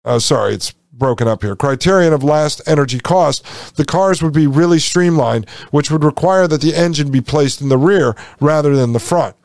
uh, 0.03 0.19
sorry, 0.19 0.53
it's 0.53 0.73
broken 0.91 1.27
up 1.27 1.41
here. 1.41 1.55
Criterion 1.55 2.13
of 2.13 2.23
last 2.23 2.61
energy 2.65 2.99
cost, 2.99 3.75
the 3.75 3.85
cars 3.85 4.21
would 4.23 4.33
be 4.33 4.47
really 4.47 4.79
streamlined, 4.79 5.49
which 5.71 5.91
would 5.91 6.03
require 6.03 6.47
that 6.47 6.61
the 6.61 6.75
engine 6.75 7.11
be 7.11 7.21
placed 7.21 7.61
in 7.61 7.69
the 7.69 7.77
rear 7.77 8.15
rather 8.39 8.75
than 8.75 8.93
the 8.93 8.99
front. 8.99 9.35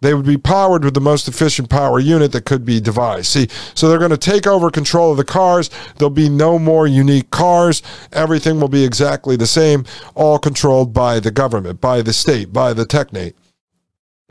They 0.00 0.14
would 0.14 0.26
be 0.26 0.36
powered 0.36 0.84
with 0.84 0.94
the 0.94 1.00
most 1.00 1.28
efficient 1.28 1.70
power 1.70 2.00
unit 2.00 2.32
that 2.32 2.44
could 2.44 2.64
be 2.64 2.80
devised. 2.80 3.26
See, 3.26 3.46
so 3.74 3.88
they're 3.88 4.00
going 4.00 4.10
to 4.10 4.16
take 4.16 4.48
over 4.48 4.68
control 4.68 5.12
of 5.12 5.16
the 5.16 5.24
cars. 5.24 5.70
There'll 5.96 6.10
be 6.10 6.28
no 6.28 6.58
more 6.58 6.88
unique 6.88 7.30
cars. 7.30 7.84
Everything 8.12 8.58
will 8.58 8.68
be 8.68 8.84
exactly 8.84 9.36
the 9.36 9.46
same, 9.46 9.84
all 10.16 10.40
controlled 10.40 10.92
by 10.92 11.20
the 11.20 11.30
government, 11.30 11.80
by 11.80 12.02
the 12.02 12.12
state, 12.12 12.52
by 12.52 12.72
the 12.72 12.84
technate. 12.84 13.36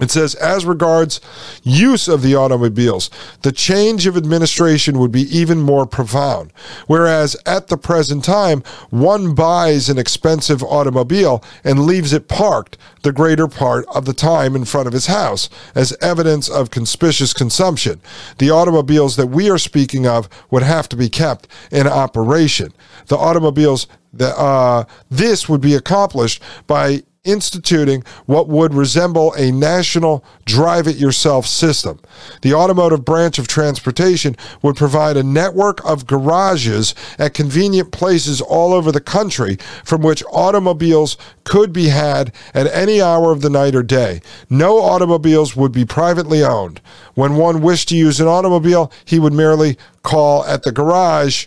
It 0.02 0.10
says, 0.10 0.34
as 0.36 0.66
regards 0.66 1.22
use 1.62 2.08
of 2.08 2.24
the 2.24 2.36
automobiles, 2.36 3.12
the 3.44 3.52
change 3.52 4.08
of 4.08 4.18
administration 4.18 4.98
would 4.98 5.12
be 5.12 5.22
even 5.22 5.62
more 5.62 5.86
profound. 5.86 6.52
Whereas 6.88 7.38
at 7.46 7.68
the 7.68 7.78
present 7.78 8.26
time, 8.26 8.64
one 8.90 9.36
buys 9.36 9.90
an 9.90 10.00
expensive 10.00 10.64
automobile 10.64 11.44
and 11.64 11.86
leaves 11.86 12.14
it 12.14 12.28
parked 12.28 12.80
the 13.04 13.12
greater 13.12 13.48
part 13.48 13.86
of 13.94 14.06
the 14.06 14.14
time 14.14 14.56
in 14.56 14.66
front 14.66 14.88
of 14.88 14.94
his 14.94 15.06
house 15.06 15.50
as 15.76 15.96
evidence 16.02 16.50
of 16.50 16.72
conspicuous 16.72 17.34
consumption. 17.34 18.02
The 18.40 18.50
automobiles 18.50 19.16
that 19.18 19.28
we 19.28 19.52
are 19.52 19.60
speaking 19.60 20.08
of 20.08 20.28
would 20.50 20.64
have 20.64 20.90
to 20.90 20.96
be 20.96 21.10
kept 21.10 21.48
in 21.72 21.88
operation. 21.88 22.74
The 23.06 23.18
automobiles 23.18 23.86
that 24.14 24.36
uh, 24.36 24.86
this 25.10 25.48
would 25.48 25.62
be 25.62 25.76
accomplished 25.76 26.42
by 26.68 27.04
instituting 27.24 28.04
what 28.26 28.48
would 28.48 28.74
resemble 28.74 29.32
a 29.34 29.52
national 29.52 30.26
drive 30.46 30.88
it 30.88 30.96
yourself 30.96 31.46
system. 31.46 32.00
The 32.42 32.56
automotive 32.56 33.06
branch 33.06 33.38
of 33.38 33.48
transportation 33.48 34.36
would 34.64 34.76
provide 34.76 35.18
a 35.18 35.24
network 35.24 35.86
of 35.86 36.08
garages 36.08 36.96
at 37.20 37.36
convenient 37.36 37.92
places 37.92 38.42
all 38.42 38.74
over 38.74 38.92
the 38.92 39.02
country 39.02 39.58
from 39.84 40.02
which 40.02 40.24
automobiles 40.32 41.16
could 41.44 41.72
be 41.72 41.90
had 41.90 42.34
at 42.56 42.66
any 42.74 43.00
hour 43.00 43.32
of 43.32 43.42
the 43.42 43.52
night 43.52 43.76
or 43.76 43.84
day. 43.84 44.22
No 44.50 44.82
automobiles 44.82 45.56
would 45.56 45.72
be 45.72 45.86
privately 45.86 46.44
owned. 46.44 46.82
When 47.14 47.36
one 47.36 47.62
wished 47.62 47.90
to 47.90 47.96
use 47.96 48.20
an 48.20 48.28
automobile, 48.28 48.92
he 49.06 49.20
would 49.20 49.34
merely 49.34 49.78
call 50.02 50.44
at 50.46 50.64
the 50.64 50.72
garage. 50.72 51.46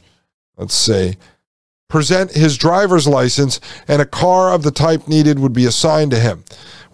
Let's 0.56 0.74
see 0.74 1.16
present 1.88 2.32
his 2.32 2.56
driver's 2.56 3.06
license, 3.06 3.60
and 3.86 4.00
a 4.00 4.06
car 4.06 4.52
of 4.52 4.62
the 4.62 4.70
type 4.70 5.06
needed 5.06 5.38
would 5.38 5.52
be 5.52 5.66
assigned 5.66 6.10
to 6.10 6.20
him. 6.20 6.44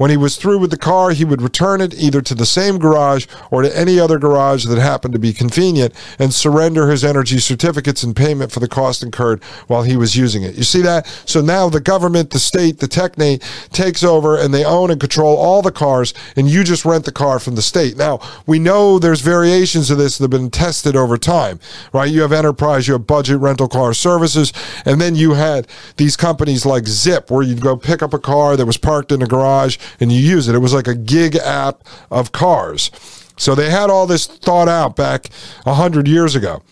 When 0.01 0.09
he 0.09 0.17
was 0.17 0.37
through 0.37 0.61
with 0.61 0.71
the 0.71 0.79
car, 0.79 1.11
he 1.11 1.27
would 1.27 1.43
return 1.43 1.83
it 1.83 1.93
either 1.93 2.23
to 2.23 2.35
the 2.35 2.47
same 2.47 2.79
garage 2.79 3.27
or 3.51 3.61
to 3.61 3.79
any 3.79 4.01
other 4.01 4.19
garage 4.19 4.65
that 4.65 4.79
happened 4.79 5.13
to 5.13 5.19
be 5.19 5.35
convenient 5.35 5.93
and 6.19 6.33
surrender 6.33 6.91
his 6.91 7.05
energy 7.05 7.39
certificates 7.39 8.03
in 8.03 8.15
payment 8.15 8.51
for 8.51 8.61
the 8.61 8.67
cost 8.67 9.03
incurred 9.03 9.45
while 9.67 9.83
he 9.83 9.99
was 9.99 10.17
using 10.17 10.43
it. 10.43 10.55
You 10.55 10.63
see 10.63 10.81
that? 10.81 11.07
So 11.27 11.43
now 11.43 11.69
the 11.69 11.83
government, 11.83 12.31
the 12.31 12.39
state, 12.39 12.79
the 12.79 12.89
technate 12.89 13.43
takes 13.73 14.03
over 14.03 14.39
and 14.39 14.55
they 14.55 14.65
own 14.65 14.91
and 14.91 14.99
control 14.99 15.37
all 15.37 15.61
the 15.61 15.71
cars, 15.71 16.15
and 16.35 16.49
you 16.49 16.65
just 16.65 16.87
rent 16.87 17.05
the 17.05 17.13
car 17.13 17.39
from 17.39 17.55
the 17.55 17.61
state. 17.61 17.99
Now, 17.99 18.21
we 18.47 18.59
know 18.59 18.99
there's 18.99 19.21
variations 19.21 19.91
of 19.91 19.99
this 19.99 20.17
that 20.17 20.25
have 20.25 20.31
been 20.31 20.51
tested 20.51 20.97
over 20.97 21.19
time, 21.19 21.61
right? 21.93 22.11
You 22.11 22.23
have 22.23 22.33
enterprise, 22.33 22.89
you 22.89 22.95
have 22.95 23.07
budget 23.07 23.39
rental 23.39 23.69
car 23.69 23.93
services, 23.93 24.51
and 24.87 24.99
then 24.99 25.15
you 25.15 25.35
had 25.35 25.69
these 25.99 26.17
companies 26.17 26.65
like 26.65 26.87
Zip, 26.87 27.31
where 27.31 27.43
you'd 27.43 27.61
go 27.61 27.77
pick 27.77 28.03
up 28.03 28.15
a 28.15 28.19
car 28.19 28.57
that 28.57 28.65
was 28.65 28.79
parked 28.79 29.13
in 29.13 29.21
a 29.21 29.27
garage 29.27 29.77
and 29.99 30.13
you 30.13 30.21
use 30.21 30.49
it. 30.49 30.55
It 30.55 30.59
was 30.61 30.75
like 30.75 30.89
a 30.89 30.95
gig 30.95 31.37
app 31.37 31.83
of 32.11 32.33
cars. 32.33 32.91
So 33.37 33.55
they 33.55 33.71
had 33.71 33.91
all 33.91 34.07
this 34.07 34.27
thought 34.27 34.69
out 34.69 34.97
back 34.97 35.29
100 35.65 36.07
years 36.07 36.37
ago. 36.37 36.63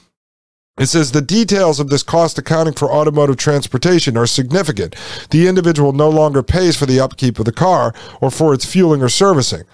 It 0.78 0.86
says 0.86 1.10
the 1.10 1.20
details 1.20 1.80
of 1.80 1.88
this 1.88 2.04
cost 2.04 2.38
accounting 2.38 2.74
for 2.74 2.90
automotive 2.90 3.36
transportation 3.36 4.16
are 4.16 4.26
significant. 4.26 4.94
The 5.30 5.48
individual 5.48 5.92
no 5.92 6.08
longer 6.08 6.42
pays 6.42 6.76
for 6.76 6.86
the 6.86 7.00
upkeep 7.00 7.38
of 7.38 7.46
the 7.46 7.52
car 7.52 7.92
or 8.20 8.30
for 8.30 8.54
its 8.54 8.64
fueling 8.64 9.02
or 9.02 9.08
servicing. 9.08 9.64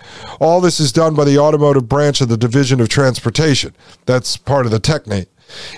All 0.41 0.61
this 0.61 0.81
is 0.81 0.93
done 0.93 1.15
by 1.15 1.25
the 1.25 1.39
automotive 1.39 1.89
branch 1.89 2.21
of 2.21 2.29
the 2.29 2.39
Division 2.39 2.81
of 2.81 2.89
Transportation. 2.89 3.75
That's 4.07 4.37
part 4.37 4.65
of 4.65 4.73
the 4.73 4.81
Technate. 4.81 5.27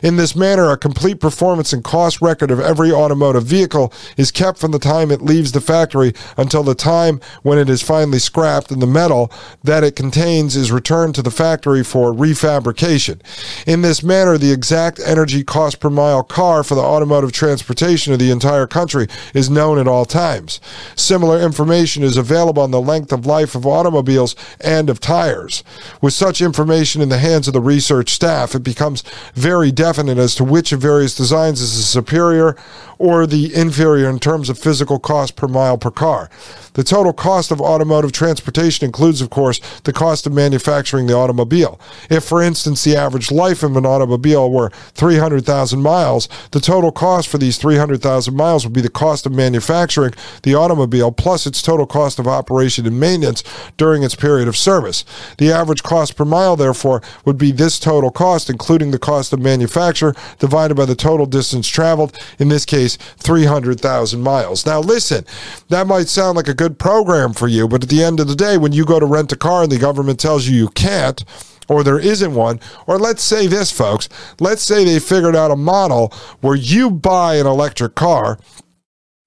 In 0.02 0.16
this 0.16 0.36
manner, 0.36 0.70
a 0.70 0.76
complete 0.76 1.20
performance 1.20 1.72
and 1.72 1.82
cost 1.82 2.20
record 2.20 2.50
of 2.50 2.60
every 2.60 2.92
automotive 2.92 3.44
vehicle 3.44 3.92
is 4.16 4.30
kept 4.30 4.58
from 4.58 4.72
the 4.72 4.78
time 4.78 5.10
it 5.10 5.22
leaves 5.22 5.52
the 5.52 5.60
factory 5.60 6.12
until 6.36 6.62
the 6.62 6.74
time 6.74 7.20
when 7.42 7.58
it 7.58 7.68
is 7.68 7.82
finally 7.82 8.18
scrapped 8.18 8.70
and 8.70 8.82
the 8.82 8.86
metal 8.86 9.30
that 9.64 9.84
it 9.84 9.96
contains 9.96 10.56
is 10.56 10.72
returned 10.72 11.14
to 11.14 11.22
the 11.22 11.30
factory 11.30 11.82
for 11.82 12.12
refabrication. 12.12 13.20
In 13.66 13.82
this 13.82 14.02
manner, 14.02 14.38
the 14.38 14.52
exact 14.52 15.00
energy 15.04 15.42
cost 15.44 15.80
per 15.80 15.90
mile 15.90 16.22
car 16.22 16.62
for 16.62 16.74
the 16.74 16.80
automotive 16.80 17.32
transportation 17.32 18.12
of 18.12 18.18
the 18.18 18.30
entire 18.30 18.66
country 18.66 19.06
is 19.34 19.50
known 19.50 19.78
at 19.78 19.88
all 19.88 20.04
times. 20.04 20.60
Similar 20.94 21.40
information 21.40 22.02
is 22.02 22.16
available 22.16 22.62
on 22.62 22.70
the 22.70 22.80
length 22.80 23.12
of 23.12 23.26
life 23.26 23.54
of 23.54 23.66
automobiles 23.66 24.36
and 24.60 24.90
of 24.90 25.00
tires. 25.00 25.64
With 26.00 26.12
such 26.12 26.40
information 26.40 27.02
in 27.02 27.08
the 27.08 27.18
hands 27.18 27.48
of 27.48 27.54
the 27.54 27.60
research 27.60 28.10
staff, 28.10 28.54
it 28.54 28.62
becomes 28.62 29.02
very 29.34 29.55
very 29.56 29.72
definite 29.72 30.18
as 30.18 30.34
to 30.34 30.44
which 30.44 30.70
of 30.70 30.80
various 30.82 31.16
designs 31.16 31.62
is 31.62 31.78
the 31.78 31.82
superior 31.82 32.54
or 32.98 33.26
the 33.26 33.54
inferior 33.54 34.08
in 34.08 34.18
terms 34.18 34.48
of 34.48 34.58
physical 34.58 34.98
cost 34.98 35.36
per 35.36 35.48
mile 35.48 35.78
per 35.78 35.90
car. 35.90 36.30
The 36.76 36.84
total 36.84 37.14
cost 37.14 37.50
of 37.50 37.60
automotive 37.60 38.12
transportation 38.12 38.84
includes, 38.84 39.22
of 39.22 39.30
course, 39.30 39.60
the 39.84 39.94
cost 39.94 40.26
of 40.26 40.34
manufacturing 40.34 41.06
the 41.06 41.16
automobile. 41.16 41.80
If, 42.10 42.24
for 42.24 42.42
instance, 42.42 42.84
the 42.84 42.96
average 42.96 43.30
life 43.30 43.62
of 43.62 43.76
an 43.78 43.86
automobile 43.86 44.50
were 44.50 44.68
300,000 44.92 45.80
miles, 45.80 46.28
the 46.50 46.60
total 46.60 46.92
cost 46.92 47.28
for 47.28 47.38
these 47.38 47.56
300,000 47.56 48.36
miles 48.36 48.64
would 48.64 48.74
be 48.74 48.82
the 48.82 48.90
cost 48.90 49.24
of 49.24 49.32
manufacturing 49.32 50.12
the 50.42 50.54
automobile 50.54 51.12
plus 51.12 51.46
its 51.46 51.62
total 51.62 51.86
cost 51.86 52.18
of 52.18 52.28
operation 52.28 52.86
and 52.86 53.00
maintenance 53.00 53.42
during 53.78 54.02
its 54.02 54.14
period 54.14 54.46
of 54.46 54.54
service. 54.54 55.02
The 55.38 55.50
average 55.50 55.82
cost 55.82 56.14
per 56.14 56.26
mile, 56.26 56.56
therefore, 56.56 57.02
would 57.24 57.38
be 57.38 57.52
this 57.52 57.78
total 57.78 58.10
cost, 58.10 58.50
including 58.50 58.90
the 58.90 58.98
cost 58.98 59.32
of 59.32 59.40
manufacture, 59.40 60.14
divided 60.38 60.74
by 60.74 60.84
the 60.84 60.94
total 60.94 61.24
distance 61.24 61.66
traveled, 61.68 62.18
in 62.38 62.50
this 62.50 62.66
case, 62.66 62.85
300,000 62.94 64.22
miles. 64.22 64.64
Now, 64.64 64.78
listen, 64.78 65.24
that 65.68 65.88
might 65.88 66.08
sound 66.08 66.36
like 66.36 66.48
a 66.48 66.54
good 66.54 66.78
program 66.78 67.32
for 67.32 67.48
you. 67.48 67.66
But 67.66 67.82
at 67.82 67.88
the 67.88 68.04
end 68.04 68.20
of 68.20 68.28
the 68.28 68.36
day, 68.36 68.56
when 68.56 68.72
you 68.72 68.84
go 68.84 69.00
to 69.00 69.06
rent 69.06 69.32
a 69.32 69.36
car 69.36 69.64
and 69.64 69.72
the 69.72 69.78
government 69.78 70.20
tells 70.20 70.46
you 70.46 70.56
you 70.56 70.68
can't, 70.68 71.24
or 71.68 71.82
there 71.82 71.98
isn't 71.98 72.34
one, 72.34 72.60
or 72.86 72.98
let's 72.98 73.22
say 73.22 73.46
this, 73.46 73.72
folks, 73.72 74.08
let's 74.38 74.62
say 74.62 74.84
they 74.84 75.00
figured 75.00 75.34
out 75.34 75.50
a 75.50 75.56
model 75.56 76.12
where 76.40 76.54
you 76.54 76.90
buy 76.90 77.34
an 77.36 77.46
electric 77.46 77.94
car 77.94 78.38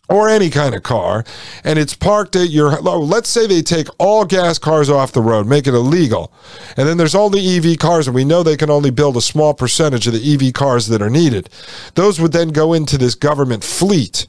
or 0.10 0.28
any 0.28 0.50
kind 0.50 0.74
of 0.76 0.84
car, 0.84 1.24
and 1.64 1.78
it's 1.78 1.96
parked 1.96 2.36
at 2.36 2.50
your. 2.50 2.78
Oh, 2.88 3.00
let's 3.00 3.30
say 3.30 3.48
they 3.48 3.62
take 3.62 3.88
all 3.98 4.26
gas 4.26 4.58
cars 4.58 4.90
off 4.90 5.12
the 5.12 5.22
road, 5.22 5.48
make 5.48 5.68
it 5.68 5.74
illegal, 5.74 6.34
and 6.76 6.88
then 6.88 6.98
there's 6.98 7.16
only 7.16 7.40
the 7.40 7.72
EV 7.72 7.78
cars, 7.78 8.08
and 8.08 8.16
we 8.16 8.26
know 8.26 8.44
they 8.44 8.58
can 8.58 8.70
only 8.70 8.92
build 8.92 9.16
a 9.16 9.22
small 9.22 9.54
percentage 9.54 10.08
of 10.08 10.14
the 10.14 10.34
EV 10.34 10.54
cars 10.54 10.88
that 10.88 11.02
are 11.02 11.10
needed. 11.10 11.50
Those 11.96 12.20
would 12.20 12.32
then 12.32 12.50
go 12.50 12.74
into 12.74 12.98
this 12.98 13.16
government 13.16 13.64
fleet. 13.64 14.26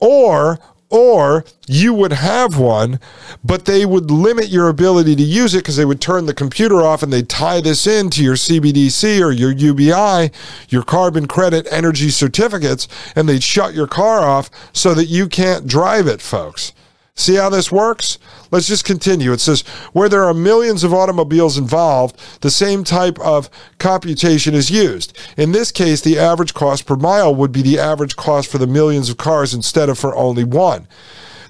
Or 0.00 0.58
or 0.92 1.42
you 1.66 1.94
would 1.94 2.12
have 2.12 2.58
one, 2.58 3.00
but 3.42 3.64
they 3.64 3.86
would 3.86 4.10
limit 4.10 4.48
your 4.48 4.68
ability 4.68 5.16
to 5.16 5.22
use 5.22 5.54
it 5.54 5.60
because 5.60 5.76
they 5.76 5.86
would 5.86 6.02
turn 6.02 6.26
the 6.26 6.34
computer 6.34 6.82
off 6.82 7.02
and 7.02 7.10
they'd 7.10 7.30
tie 7.30 7.62
this 7.62 7.86
into 7.86 8.22
your 8.22 8.34
CBDC 8.34 9.24
or 9.24 9.32
your 9.32 9.52
UBI, 9.52 10.30
your 10.68 10.82
carbon 10.82 11.26
credit 11.26 11.66
energy 11.70 12.10
certificates, 12.10 12.86
and 13.16 13.26
they'd 13.26 13.42
shut 13.42 13.72
your 13.72 13.86
car 13.86 14.20
off 14.20 14.50
so 14.74 14.92
that 14.92 15.06
you 15.06 15.28
can't 15.28 15.66
drive 15.66 16.06
it, 16.06 16.20
folks. 16.20 16.74
See 17.14 17.36
how 17.36 17.50
this 17.50 17.70
works? 17.70 18.18
Let's 18.50 18.66
just 18.66 18.84
continue. 18.84 19.32
It 19.32 19.40
says 19.40 19.62
where 19.92 20.08
there 20.08 20.24
are 20.24 20.34
millions 20.34 20.82
of 20.82 20.94
automobiles 20.94 21.58
involved, 21.58 22.18
the 22.40 22.50
same 22.50 22.84
type 22.84 23.18
of 23.20 23.50
computation 23.78 24.54
is 24.54 24.70
used. 24.70 25.16
In 25.36 25.52
this 25.52 25.70
case, 25.70 26.00
the 26.00 26.18
average 26.18 26.54
cost 26.54 26.86
per 26.86 26.96
mile 26.96 27.34
would 27.34 27.52
be 27.52 27.62
the 27.62 27.78
average 27.78 28.16
cost 28.16 28.50
for 28.50 28.58
the 28.58 28.66
millions 28.66 29.10
of 29.10 29.18
cars 29.18 29.52
instead 29.52 29.88
of 29.88 29.98
for 29.98 30.16
only 30.16 30.42
one. 30.42 30.88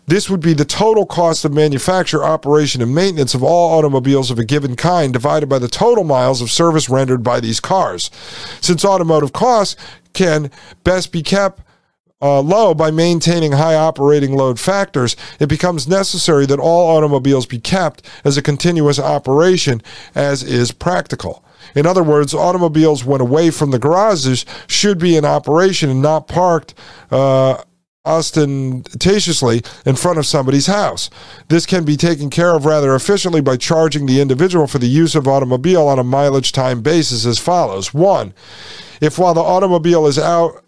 This 0.07 0.29
would 0.29 0.41
be 0.41 0.53
the 0.53 0.65
total 0.65 1.07
cost 1.07 1.45
of 1.45 1.55
manufacture, 1.55 2.25
operation, 2.25 2.83
and 2.83 2.93
maintenance 2.93 3.33
of 3.33 3.45
all 3.45 3.79
automobiles 3.79 4.33
of 4.33 4.39
a 4.39 4.45
given 4.45 4.75
kind 4.75 5.13
divided 5.13 5.49
by 5.49 5.61
the 5.61 5.69
total 5.69 6.03
miles 6.03 6.43
of 6.43 6.51
service 6.51 6.89
rendered 6.89 7.23
by 7.23 7.39
these 7.39 7.61
cars. 7.61 8.11
Since 8.61 8.85
automotive 8.85 9.33
costs 9.33 9.77
can 10.13 10.51
best 10.83 11.13
be 11.13 11.23
kept 11.23 11.63
uh, 12.23 12.41
low 12.41 12.73
by 12.73 12.91
maintaining 12.91 13.53
high 13.53 13.75
operating 13.75 14.35
load 14.35 14.61
factors, 14.61 15.17
it 15.41 15.49
becomes 15.49 15.89
necessary 15.89 16.47
that 16.47 16.61
all 16.61 16.97
automobiles 16.97 17.47
be 17.47 17.59
kept 17.59 18.07
as 18.25 18.37
a 18.37 18.43
continuous 18.43 18.99
operation 18.99 19.83
as 20.15 20.43
is 20.43 20.71
practical. 20.71 21.45
In 21.75 21.87
other 21.87 22.03
words, 22.03 22.35
automobiles, 22.35 23.05
when 23.05 23.21
away 23.21 23.51
from 23.51 23.73
the 23.73 23.79
garages, 23.79 24.47
should 24.67 24.99
be 24.99 25.17
in 25.17 25.25
operation 25.25 25.91
and 25.91 26.03
not 26.03 26.29
parked. 26.29 26.75
Uh, 27.11 27.63
ostentatiously 28.05 29.63
in 29.87 29.95
front 29.95 30.19
of 30.19 30.27
somebody's 30.27 30.67
house. 30.67 31.09
This 31.47 31.67
can 31.67 31.85
be 31.85 31.97
taken 31.97 32.31
care 32.31 32.57
of 32.57 32.65
rather 32.65 32.97
efficiently 32.97 33.41
by 33.41 33.57
charging 33.57 34.07
the 34.07 34.21
individual 34.21 34.67
for 34.67 34.79
the 34.79 34.89
use 34.89 35.15
of 35.15 35.29
automobile 35.29 35.87
on 35.87 36.01
a 36.01 36.05
mileage 36.05 36.51
time 36.51 36.83
basis 36.83 37.25
as 37.25 37.39
follows. 37.39 37.95
One, 37.95 38.35
if 39.01 39.21
while 39.21 39.35
the 39.35 39.41
automobile 39.41 40.09
is 40.09 40.19
out 40.19 40.65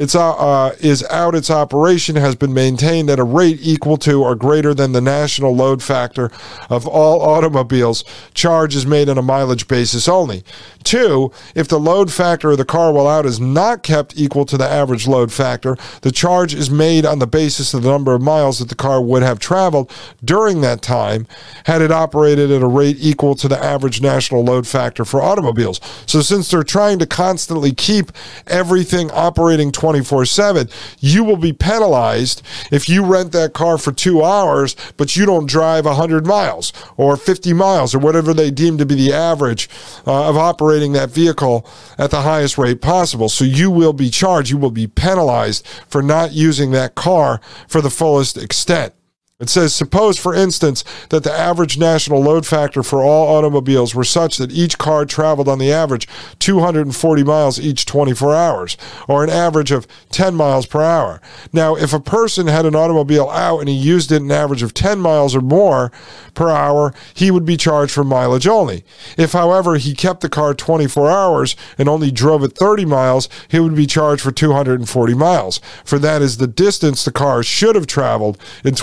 its 0.00 0.14
uh, 0.14 0.30
uh, 0.32 0.74
is 0.80 1.04
out 1.10 1.34
its 1.34 1.50
operation 1.50 2.16
has 2.16 2.34
been 2.34 2.54
maintained 2.54 3.10
at 3.10 3.18
a 3.18 3.22
rate 3.22 3.58
equal 3.60 3.98
to 3.98 4.22
or 4.22 4.34
greater 4.34 4.72
than 4.72 4.92
the 4.92 5.00
national 5.00 5.54
load 5.54 5.82
factor 5.82 6.30
of 6.70 6.86
all 6.86 7.20
automobiles. 7.20 8.02
Charge 8.32 8.74
is 8.74 8.86
made 8.86 9.10
on 9.10 9.18
a 9.18 9.22
mileage 9.22 9.68
basis 9.68 10.08
only. 10.08 10.42
Two, 10.84 11.30
if 11.54 11.68
the 11.68 11.78
load 11.78 12.10
factor 12.10 12.50
of 12.50 12.56
the 12.56 12.64
car 12.64 12.90
while 12.94 13.06
out 13.06 13.26
is 13.26 13.38
not 13.38 13.82
kept 13.82 14.16
equal 14.16 14.46
to 14.46 14.56
the 14.56 14.66
average 14.66 15.06
load 15.06 15.30
factor, 15.30 15.76
the 16.00 16.10
charge 16.10 16.54
is 16.54 16.70
made 16.70 17.04
on 17.04 17.18
the 17.18 17.26
basis 17.26 17.74
of 17.74 17.82
the 17.82 17.90
number 17.90 18.14
of 18.14 18.22
miles 18.22 18.58
that 18.58 18.70
the 18.70 18.74
car 18.74 19.02
would 19.02 19.22
have 19.22 19.38
traveled 19.38 19.92
during 20.24 20.62
that 20.62 20.80
time 20.80 21.26
had 21.66 21.82
it 21.82 21.92
operated 21.92 22.50
at 22.50 22.62
a 22.62 22.66
rate 22.66 22.96
equal 22.98 23.34
to 23.34 23.48
the 23.48 23.62
average 23.62 24.00
national 24.00 24.42
load 24.42 24.66
factor 24.66 25.04
for 25.04 25.20
automobiles. 25.20 25.78
So 26.06 26.22
since 26.22 26.50
they're 26.50 26.62
trying 26.62 26.98
to 27.00 27.06
constantly 27.06 27.72
keep 27.72 28.10
everything 28.46 29.10
operating 29.10 29.70
24 29.90 30.24
7, 30.24 30.68
you 31.00 31.24
will 31.24 31.36
be 31.36 31.52
penalized 31.52 32.42
if 32.70 32.88
you 32.88 33.04
rent 33.04 33.32
that 33.32 33.52
car 33.52 33.76
for 33.76 33.90
two 33.90 34.22
hours, 34.22 34.76
but 34.96 35.16
you 35.16 35.26
don't 35.26 35.48
drive 35.48 35.84
100 35.84 36.24
miles 36.24 36.72
or 36.96 37.16
50 37.16 37.52
miles 37.54 37.92
or 37.92 37.98
whatever 37.98 38.32
they 38.32 38.52
deem 38.52 38.78
to 38.78 38.86
be 38.86 38.94
the 38.94 39.12
average 39.12 39.68
uh, 40.06 40.28
of 40.28 40.36
operating 40.36 40.92
that 40.92 41.10
vehicle 41.10 41.68
at 41.98 42.12
the 42.12 42.20
highest 42.20 42.56
rate 42.56 42.80
possible. 42.80 43.28
So 43.28 43.44
you 43.44 43.68
will 43.68 43.92
be 43.92 44.10
charged, 44.10 44.50
you 44.50 44.58
will 44.58 44.70
be 44.70 44.86
penalized 44.86 45.66
for 45.88 46.02
not 46.02 46.30
using 46.30 46.70
that 46.70 46.94
car 46.94 47.40
for 47.66 47.80
the 47.80 47.90
fullest 47.90 48.36
extent. 48.36 48.94
It 49.40 49.48
says, 49.48 49.74
suppose, 49.74 50.18
for 50.18 50.34
instance, 50.34 50.84
that 51.08 51.24
the 51.24 51.32
average 51.32 51.78
national 51.78 52.20
load 52.20 52.46
factor 52.46 52.82
for 52.82 53.02
all 53.02 53.34
automobiles 53.36 53.94
were 53.94 54.04
such 54.04 54.36
that 54.36 54.52
each 54.52 54.76
car 54.76 55.06
traveled 55.06 55.48
on 55.48 55.58
the 55.58 55.72
average 55.72 56.06
240 56.40 57.24
miles 57.24 57.58
each 57.58 57.86
24 57.86 58.34
hours, 58.34 58.76
or 59.08 59.24
an 59.24 59.30
average 59.30 59.70
of 59.70 59.88
10 60.10 60.34
miles 60.34 60.66
per 60.66 60.82
hour. 60.82 61.22
Now, 61.54 61.74
if 61.74 61.94
a 61.94 62.00
person 62.00 62.48
had 62.48 62.66
an 62.66 62.74
automobile 62.74 63.30
out 63.30 63.60
and 63.60 63.68
he 63.68 63.74
used 63.74 64.12
it 64.12 64.20
an 64.20 64.30
average 64.30 64.62
of 64.62 64.74
10 64.74 65.00
miles 65.00 65.34
or 65.34 65.40
more 65.40 65.90
per 66.34 66.50
hour, 66.50 66.92
he 67.14 67.30
would 67.30 67.46
be 67.46 67.56
charged 67.56 67.92
for 67.92 68.04
mileage 68.04 68.46
only. 68.46 68.84
If, 69.16 69.32
however, 69.32 69.76
he 69.76 69.94
kept 69.94 70.20
the 70.20 70.28
car 70.28 70.52
24 70.52 71.10
hours 71.10 71.56
and 71.78 71.88
only 71.88 72.10
drove 72.10 72.44
it 72.44 72.58
30 72.58 72.84
miles, 72.84 73.28
he 73.48 73.58
would 73.58 73.74
be 73.74 73.86
charged 73.86 74.22
for 74.22 74.32
240 74.32 75.14
miles, 75.14 75.60
for 75.82 75.98
that 75.98 76.20
is 76.20 76.36
the 76.36 76.46
distance 76.46 77.04
the 77.04 77.10
car 77.10 77.42
should 77.42 77.74
have 77.74 77.86
traveled 77.86 78.36
in 78.64 78.74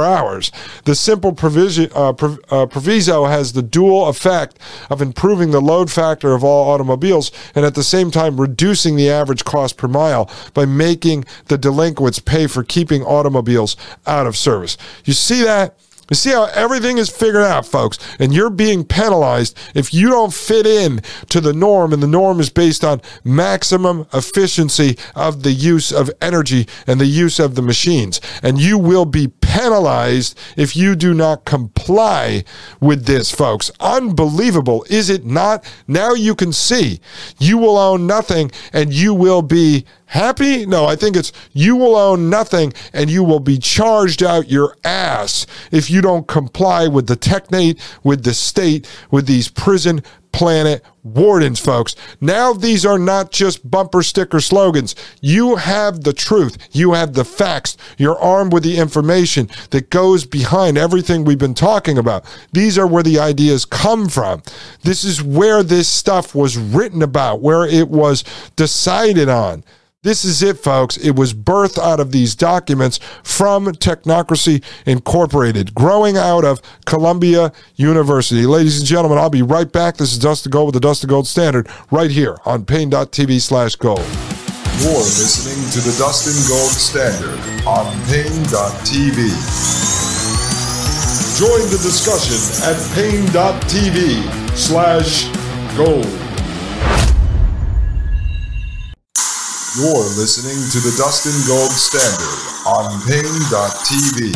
24 0.00 0.04
hours. 0.04 0.52
The 0.84 0.94
simple 0.94 1.32
provision, 1.32 1.90
uh, 1.94 2.10
uh, 2.50 2.66
proviso 2.66 3.26
has 3.26 3.52
the 3.52 3.62
dual 3.62 4.08
effect 4.08 4.58
of 4.88 5.02
improving 5.02 5.50
the 5.50 5.60
load 5.60 5.90
factor 5.90 6.32
of 6.32 6.42
all 6.42 6.70
automobiles 6.70 7.30
and 7.54 7.64
at 7.64 7.74
the 7.74 7.84
same 7.84 8.10
time 8.10 8.40
reducing 8.40 8.96
the 8.96 9.10
average 9.10 9.44
cost 9.44 9.76
per 9.76 9.88
mile 9.88 10.30
by 10.54 10.64
making 10.64 11.24
the 11.46 11.58
delinquents 11.58 12.18
pay 12.18 12.46
for 12.46 12.62
keeping 12.64 13.02
automobiles 13.02 13.76
out 14.06 14.26
of 14.26 14.36
service. 14.36 14.76
You 15.04 15.12
see 15.12 15.42
that? 15.42 15.76
You 16.10 16.16
see 16.16 16.30
how 16.30 16.46
everything 16.46 16.98
is 16.98 17.08
figured 17.08 17.44
out, 17.44 17.64
folks, 17.64 17.96
and 18.18 18.34
you're 18.34 18.50
being 18.50 18.84
penalized 18.84 19.56
if 19.74 19.94
you 19.94 20.10
don't 20.10 20.34
fit 20.34 20.66
in 20.66 21.02
to 21.28 21.40
the 21.40 21.52
norm, 21.52 21.92
and 21.92 22.02
the 22.02 22.08
norm 22.08 22.40
is 22.40 22.50
based 22.50 22.84
on 22.84 23.00
maximum 23.22 24.06
efficiency 24.12 24.98
of 25.14 25.44
the 25.44 25.52
use 25.52 25.92
of 25.92 26.10
energy 26.20 26.66
and 26.86 27.00
the 27.00 27.06
use 27.06 27.38
of 27.38 27.54
the 27.54 27.62
machines. 27.62 28.20
And 28.42 28.60
you 28.60 28.76
will 28.76 29.04
be 29.04 29.28
penalized 29.28 30.36
if 30.56 30.76
you 30.76 30.96
do 30.96 31.14
not 31.14 31.44
comply 31.44 32.42
with 32.80 33.06
this, 33.06 33.30
folks. 33.30 33.70
Unbelievable, 33.78 34.84
is 34.90 35.10
it 35.10 35.24
not? 35.24 35.64
Now 35.86 36.14
you 36.14 36.34
can 36.34 36.52
see 36.52 37.00
you 37.38 37.56
will 37.56 37.78
own 37.78 38.06
nothing 38.08 38.50
and 38.72 38.92
you 38.92 39.14
will 39.14 39.42
be 39.42 39.86
happy? 40.10 40.66
No, 40.66 40.86
I 40.86 40.96
think 40.96 41.16
it's 41.16 41.32
you 41.52 41.76
will 41.76 41.96
own 41.96 42.28
nothing 42.28 42.72
and 42.92 43.10
you 43.10 43.24
will 43.24 43.40
be 43.40 43.58
charged 43.58 44.22
out 44.22 44.50
your 44.50 44.76
ass 44.84 45.46
if 45.70 45.90
you 45.90 46.00
don't 46.00 46.26
comply 46.26 46.88
with 46.88 47.06
the 47.06 47.16
technate, 47.16 47.80
with 48.02 48.24
the 48.24 48.34
state, 48.34 48.88
with 49.10 49.26
these 49.26 49.48
prison 49.48 50.02
planet 50.32 50.84
wardens, 51.02 51.58
folks. 51.58 51.96
Now 52.20 52.52
these 52.52 52.84
are 52.84 52.98
not 52.98 53.32
just 53.32 53.68
bumper 53.68 54.02
sticker 54.02 54.40
slogans. 54.40 54.94
You 55.20 55.56
have 55.56 56.04
the 56.04 56.12
truth. 56.12 56.56
You 56.72 56.92
have 56.92 57.14
the 57.14 57.24
facts. 57.24 57.76
You're 57.96 58.18
armed 58.18 58.52
with 58.52 58.62
the 58.62 58.78
information 58.78 59.48
that 59.70 59.90
goes 59.90 60.26
behind 60.26 60.76
everything 60.76 61.24
we've 61.24 61.38
been 61.38 61.54
talking 61.54 61.98
about. 61.98 62.24
These 62.52 62.78
are 62.78 62.86
where 62.86 63.02
the 63.02 63.18
ideas 63.18 63.64
come 63.64 64.08
from. 64.08 64.42
This 64.82 65.04
is 65.04 65.22
where 65.22 65.62
this 65.62 65.88
stuff 65.88 66.34
was 66.34 66.56
written 66.56 67.02
about, 67.02 67.40
where 67.40 67.66
it 67.66 67.88
was 67.88 68.24
decided 68.56 69.28
on. 69.28 69.64
This 70.02 70.24
is 70.24 70.42
it, 70.42 70.56
folks. 70.56 70.96
It 70.96 71.10
was 71.10 71.34
birthed 71.34 71.76
out 71.76 72.00
of 72.00 72.10
these 72.10 72.34
documents 72.34 73.00
from 73.22 73.66
Technocracy 73.66 74.64
Incorporated, 74.86 75.74
growing 75.74 76.16
out 76.16 76.42
of 76.42 76.62
Columbia 76.86 77.52
University. 77.76 78.46
Ladies 78.46 78.78
and 78.78 78.88
gentlemen, 78.88 79.18
I'll 79.18 79.28
be 79.28 79.42
right 79.42 79.70
back. 79.70 79.98
This 79.98 80.14
is 80.14 80.18
Dustin 80.18 80.48
Gold 80.48 80.68
with 80.68 80.72
the 80.72 80.80
Dustin 80.80 81.10
Gold 81.10 81.26
Standard 81.26 81.68
right 81.90 82.10
here 82.10 82.38
on 82.46 82.64
Paine.tv 82.64 83.42
slash 83.42 83.76
gold. 83.76 83.98
You're 84.80 84.96
listening 84.96 85.70
to 85.72 85.80
the 85.80 85.94
Dust 85.98 86.24
Dustin 86.24 86.48
Gold 86.48 86.72
Standard 86.72 87.38
on 87.66 87.92
Paine.tv. 88.06 89.16
Join 91.38 91.60
the 91.68 91.80
discussion 91.82 92.40
at 92.64 92.80
Paine.tv 92.94 94.56
slash 94.56 95.28
gold. 95.76 96.29
You're 99.78 100.02
listening 100.18 100.58
to 100.74 100.82
the 100.82 100.90
Dustin 100.98 101.30
Gold 101.46 101.70
Standard 101.70 102.42
on 102.66 102.90
Paine.tv. 103.06 104.34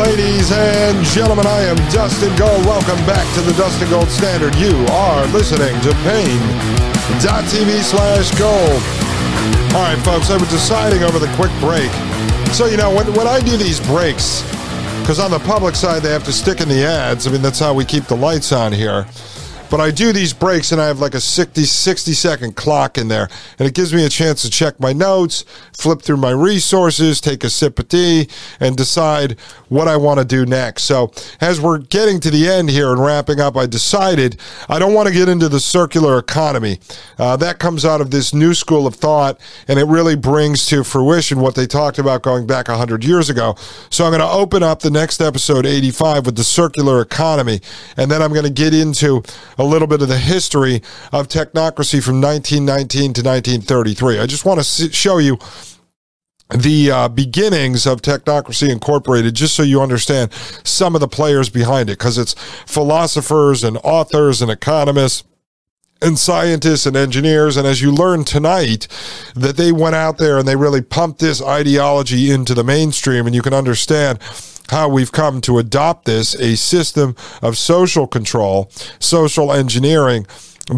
Ladies 0.00 0.50
and 0.50 1.04
gentlemen, 1.04 1.46
I 1.46 1.68
am 1.68 1.76
Dustin 1.92 2.34
Gold. 2.36 2.64
Welcome 2.64 2.96
back 3.04 3.28
to 3.34 3.42
the 3.42 3.52
Dustin 3.52 3.90
Gold 3.90 4.08
Standard. 4.08 4.54
You 4.54 4.72
are 4.96 5.26
listening 5.26 5.78
to 5.82 5.92
Paine.tv 6.08 7.82
slash 7.82 8.30
gold. 8.38 8.80
All 9.76 9.84
right, 9.84 10.00
folks, 10.06 10.30
I 10.30 10.38
was 10.40 10.48
deciding 10.48 11.02
over 11.02 11.18
the 11.18 11.28
quick 11.36 11.52
break. 11.60 11.92
So, 12.54 12.64
you 12.64 12.78
know, 12.78 12.88
when, 12.94 13.12
when 13.12 13.26
I 13.26 13.40
do 13.40 13.58
these 13.58 13.78
breaks, 13.78 14.40
because 15.02 15.20
on 15.20 15.30
the 15.30 15.40
public 15.40 15.74
side, 15.74 16.02
they 16.02 16.10
have 16.10 16.24
to 16.24 16.32
stick 16.32 16.62
in 16.62 16.68
the 16.70 16.82
ads. 16.82 17.26
I 17.26 17.30
mean, 17.30 17.42
that's 17.42 17.58
how 17.58 17.74
we 17.74 17.84
keep 17.84 18.04
the 18.04 18.16
lights 18.16 18.52
on 18.52 18.72
here. 18.72 19.06
But 19.74 19.80
I 19.80 19.90
do 19.90 20.12
these 20.12 20.32
breaks 20.32 20.70
and 20.70 20.80
I 20.80 20.86
have 20.86 21.00
like 21.00 21.14
a 21.14 21.20
60, 21.20 21.64
60 21.64 22.12
second 22.12 22.54
clock 22.54 22.96
in 22.96 23.08
there. 23.08 23.28
And 23.58 23.66
it 23.66 23.74
gives 23.74 23.92
me 23.92 24.06
a 24.06 24.08
chance 24.08 24.40
to 24.42 24.48
check 24.48 24.78
my 24.78 24.92
notes, 24.92 25.44
flip 25.76 26.00
through 26.00 26.18
my 26.18 26.30
resources, 26.30 27.20
take 27.20 27.42
a 27.42 27.50
sip 27.50 27.80
of 27.80 27.88
tea, 27.88 28.28
and 28.60 28.76
decide 28.76 29.36
what 29.68 29.88
I 29.88 29.96
want 29.96 30.20
to 30.20 30.24
do 30.24 30.46
next. 30.46 30.84
So 30.84 31.10
as 31.40 31.60
we're 31.60 31.78
getting 31.78 32.20
to 32.20 32.30
the 32.30 32.48
end 32.48 32.70
here 32.70 32.92
and 32.92 33.04
wrapping 33.04 33.40
up, 33.40 33.56
I 33.56 33.66
decided 33.66 34.38
I 34.68 34.78
don't 34.78 34.94
want 34.94 35.08
to 35.08 35.12
get 35.12 35.28
into 35.28 35.48
the 35.48 35.58
circular 35.58 36.18
economy. 36.18 36.78
Uh, 37.18 37.36
that 37.38 37.58
comes 37.58 37.84
out 37.84 38.00
of 38.00 38.12
this 38.12 38.32
new 38.32 38.54
school 38.54 38.86
of 38.86 38.94
thought, 38.94 39.40
and 39.66 39.80
it 39.80 39.86
really 39.86 40.14
brings 40.14 40.66
to 40.66 40.84
fruition 40.84 41.40
what 41.40 41.56
they 41.56 41.66
talked 41.66 41.98
about 41.98 42.22
going 42.22 42.46
back 42.46 42.68
100 42.68 43.02
years 43.02 43.28
ago. 43.28 43.56
So 43.90 44.04
I'm 44.04 44.12
going 44.12 44.20
to 44.20 44.30
open 44.30 44.62
up 44.62 44.82
the 44.82 44.90
next 44.90 45.20
episode, 45.20 45.66
85, 45.66 46.26
with 46.26 46.36
the 46.36 46.44
circular 46.44 47.00
economy. 47.00 47.60
And 47.96 48.08
then 48.08 48.22
I'm 48.22 48.32
going 48.32 48.44
to 48.44 48.52
get 48.52 48.72
into 48.72 49.24
a 49.58 49.63
little 49.64 49.88
bit 49.88 50.02
of 50.02 50.08
the 50.08 50.18
history 50.18 50.82
of 51.12 51.28
technocracy 51.28 52.02
from 52.02 52.20
1919 52.20 53.14
to 53.14 53.22
1933. 53.22 54.18
I 54.18 54.26
just 54.26 54.44
want 54.44 54.62
to 54.62 54.92
show 54.92 55.18
you 55.18 55.38
the 56.50 56.90
uh, 56.90 57.08
beginnings 57.08 57.86
of 57.86 58.02
Technocracy 58.02 58.70
Incorporated, 58.70 59.34
just 59.34 59.54
so 59.54 59.62
you 59.62 59.80
understand 59.80 60.32
some 60.62 60.94
of 60.94 61.00
the 61.00 61.08
players 61.08 61.48
behind 61.48 61.88
it, 61.88 61.98
because 61.98 62.18
it's 62.18 62.34
philosophers 62.66 63.64
and 63.64 63.78
authors 63.82 64.42
and 64.42 64.50
economists 64.50 65.24
and 66.02 66.18
scientists 66.18 66.86
and 66.86 66.96
engineers. 66.96 67.56
And 67.56 67.66
as 67.66 67.80
you 67.80 67.90
learn 67.90 68.24
tonight, 68.24 68.88
that 69.34 69.56
they 69.56 69.72
went 69.72 69.94
out 69.94 70.18
there 70.18 70.38
and 70.38 70.46
they 70.46 70.56
really 70.56 70.82
pumped 70.82 71.20
this 71.20 71.40
ideology 71.42 72.30
into 72.30 72.54
the 72.54 72.64
mainstream, 72.64 73.26
and 73.26 73.34
you 73.34 73.42
can 73.42 73.54
understand 73.54 74.18
how 74.70 74.88
we've 74.88 75.12
come 75.12 75.40
to 75.42 75.58
adopt 75.58 76.04
this 76.04 76.34
a 76.34 76.56
system 76.56 77.16
of 77.42 77.56
social 77.56 78.06
control, 78.06 78.70
social 78.98 79.52
engineering 79.52 80.26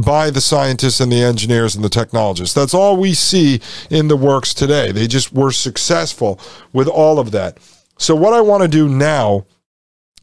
by 0.04 0.30
the 0.30 0.40
scientists 0.40 1.00
and 1.00 1.12
the 1.12 1.22
engineers 1.22 1.76
and 1.76 1.84
the 1.84 1.88
technologists. 1.88 2.54
That's 2.54 2.74
all 2.74 2.96
we 2.96 3.14
see 3.14 3.60
in 3.90 4.08
the 4.08 4.16
works 4.16 4.52
today. 4.52 4.90
They 4.90 5.06
just 5.06 5.32
were 5.32 5.52
successful 5.52 6.40
with 6.72 6.88
all 6.88 7.18
of 7.18 7.30
that. 7.30 7.58
So, 7.98 8.14
what 8.14 8.34
I 8.34 8.40
want 8.40 8.62
to 8.62 8.68
do 8.68 8.88
now 8.88 9.46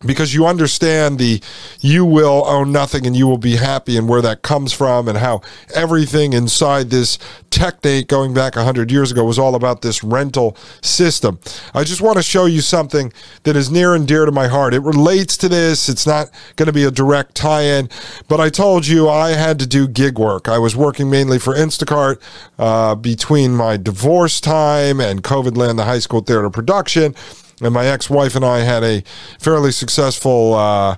because 0.05 0.33
you 0.33 0.45
understand 0.45 1.19
the 1.19 1.41
you 1.79 2.05
will 2.05 2.43
own 2.45 2.71
nothing 2.71 3.05
and 3.05 3.15
you 3.15 3.27
will 3.27 3.37
be 3.37 3.55
happy 3.55 3.97
and 3.97 4.07
where 4.07 4.21
that 4.21 4.41
comes 4.41 4.73
from 4.73 5.07
and 5.07 5.17
how 5.17 5.41
everything 5.73 6.33
inside 6.33 6.89
this 6.89 7.17
technate 7.49 8.07
going 8.07 8.33
back 8.33 8.55
100 8.55 8.91
years 8.91 9.11
ago 9.11 9.23
was 9.23 9.37
all 9.37 9.55
about 9.55 9.81
this 9.81 10.03
rental 10.03 10.57
system. 10.81 11.39
I 11.73 11.83
just 11.83 12.01
want 12.01 12.17
to 12.17 12.23
show 12.23 12.45
you 12.45 12.61
something 12.61 13.13
that 13.43 13.55
is 13.55 13.69
near 13.69 13.93
and 13.93 14.07
dear 14.07 14.25
to 14.25 14.31
my 14.31 14.47
heart. 14.47 14.73
It 14.73 14.81
relates 14.81 15.37
to 15.37 15.49
this. 15.49 15.87
It's 15.87 16.07
not 16.07 16.29
going 16.55 16.67
to 16.67 16.73
be 16.73 16.83
a 16.83 16.91
direct 16.91 17.35
tie-in, 17.35 17.89
but 18.27 18.39
I 18.39 18.49
told 18.49 18.87
you 18.87 19.07
I 19.07 19.31
had 19.31 19.59
to 19.59 19.67
do 19.67 19.87
gig 19.87 20.17
work. 20.17 20.47
I 20.47 20.57
was 20.57 20.75
working 20.75 21.09
mainly 21.09 21.37
for 21.37 21.53
Instacart 21.53 22.19
uh, 22.57 22.95
between 22.95 23.55
my 23.55 23.77
divorce 23.77 24.41
time 24.41 24.99
and 24.99 25.23
COVID 25.23 25.55
land, 25.55 25.77
the 25.77 25.85
high 25.85 25.99
school 25.99 26.21
theater 26.21 26.49
production 26.49 27.13
and 27.61 27.73
my 27.73 27.85
ex-wife 27.85 28.35
and 28.35 28.45
I 28.45 28.59
had 28.59 28.83
a 28.83 29.03
fairly 29.39 29.71
successful 29.71 30.53
uh, 30.53 30.97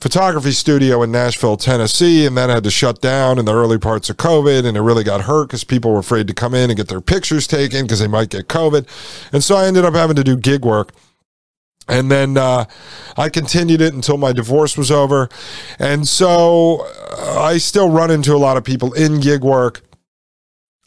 photography 0.00 0.52
studio 0.52 1.02
in 1.02 1.10
Nashville, 1.10 1.56
Tennessee, 1.56 2.26
and 2.26 2.36
that 2.36 2.50
had 2.50 2.64
to 2.64 2.70
shut 2.70 3.00
down 3.00 3.38
in 3.38 3.44
the 3.44 3.54
early 3.54 3.78
parts 3.78 4.10
of 4.10 4.16
COVID, 4.16 4.66
and 4.66 4.76
it 4.76 4.80
really 4.80 5.04
got 5.04 5.22
hurt 5.22 5.48
because 5.48 5.64
people 5.64 5.92
were 5.92 5.98
afraid 5.98 6.26
to 6.28 6.34
come 6.34 6.54
in 6.54 6.70
and 6.70 6.76
get 6.76 6.88
their 6.88 7.00
pictures 7.00 7.46
taken 7.46 7.82
because 7.82 8.00
they 8.00 8.06
might 8.06 8.30
get 8.30 8.48
COVID, 8.48 8.86
and 9.32 9.42
so 9.42 9.56
I 9.56 9.66
ended 9.66 9.84
up 9.84 9.94
having 9.94 10.16
to 10.16 10.24
do 10.24 10.36
gig 10.36 10.64
work. 10.64 10.92
And 11.88 12.10
then 12.10 12.36
uh, 12.36 12.64
I 13.16 13.28
continued 13.28 13.80
it 13.80 13.94
until 13.94 14.16
my 14.16 14.32
divorce 14.32 14.76
was 14.76 14.90
over. 14.90 15.28
And 15.78 16.08
so 16.08 16.84
uh, 17.16 17.40
I 17.40 17.58
still 17.58 17.88
run 17.90 18.10
into 18.10 18.34
a 18.34 18.38
lot 18.38 18.56
of 18.56 18.64
people 18.64 18.92
in 18.94 19.20
gig 19.20 19.44
work 19.44 19.85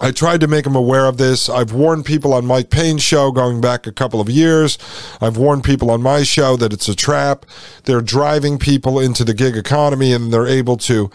I 0.01 0.11
tried 0.11 0.39
to 0.41 0.47
make 0.47 0.63
them 0.63 0.77
aware 0.77 1.07
of 1.07 1.17
this. 1.17 1.49
I've 1.49 1.73
warned 1.73 2.05
people 2.05 2.33
on 2.33 2.45
Mike 2.45 2.69
Paine's 2.69 3.03
show 3.03 3.31
going 3.31 3.59
back 3.59 3.85
a 3.85 3.91
couple 3.91 4.21
of 4.21 4.29
years. 4.29 4.77
I've 5.19 5.35
warned 5.35 5.65
people 5.65 5.91
on 5.91 6.01
my 6.01 6.23
show 6.23 6.55
that 6.55 6.71
it's 6.71 6.87
a 6.87 6.95
trap. 6.95 7.45
They're 7.83 7.99
driving 7.99 8.59
people 8.59 8.97
into 8.97 9.25
the 9.25 9.33
gig 9.33 9.57
economy 9.57 10.13
and 10.13 10.31
they're 10.31 10.47
able 10.47 10.77
to 10.77 11.11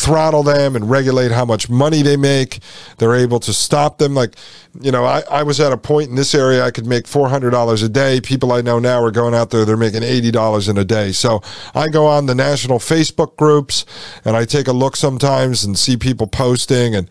throttle 0.00 0.42
them 0.42 0.74
and 0.76 0.88
regulate 0.88 1.30
how 1.30 1.44
much 1.44 1.68
money 1.68 2.00
they 2.00 2.16
make. 2.16 2.60
They're 2.96 3.14
able 3.14 3.38
to 3.40 3.52
stop 3.52 3.98
them. 3.98 4.14
Like, 4.14 4.34
you 4.80 4.90
know, 4.90 5.04
I, 5.04 5.22
I 5.30 5.42
was 5.42 5.60
at 5.60 5.72
a 5.72 5.76
point 5.76 6.08
in 6.08 6.16
this 6.16 6.34
area 6.34 6.64
I 6.64 6.70
could 6.70 6.86
make 6.86 7.04
$400 7.04 7.84
a 7.84 7.88
day. 7.88 8.20
People 8.20 8.52
I 8.52 8.62
know 8.62 8.78
now 8.78 9.02
are 9.02 9.10
going 9.10 9.34
out 9.34 9.50
there, 9.50 9.64
they're 9.64 9.76
making 9.76 10.02
$80 10.02 10.68
in 10.68 10.78
a 10.78 10.84
day. 10.84 11.12
So 11.12 11.42
I 11.74 11.88
go 11.88 12.06
on 12.06 12.26
the 12.26 12.34
national 12.34 12.78
Facebook 12.78 13.36
groups 13.36 13.84
and 14.24 14.36
I 14.36 14.46
take 14.46 14.68
a 14.68 14.72
look 14.72 14.96
sometimes 14.96 15.64
and 15.64 15.78
see 15.78 15.96
people 15.96 16.26
posting, 16.26 16.94
and 16.94 17.08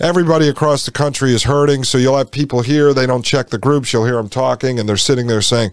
everybody 0.00 0.48
across 0.48 0.84
the 0.84 0.90
country 0.90 1.32
is 1.32 1.44
hurting. 1.44 1.84
So 1.84 1.96
you'll 1.96 2.18
have 2.18 2.32
people 2.32 2.62
here, 2.62 2.92
they 2.92 3.06
don't 3.06 3.24
check 3.24 3.50
the 3.50 3.58
groups. 3.58 3.92
You'll 3.92 4.06
hear 4.06 4.16
them 4.16 4.28
talking 4.28 4.80
and 4.80 4.88
they're 4.88 4.96
sitting 4.96 5.28
there 5.28 5.42
saying, 5.42 5.70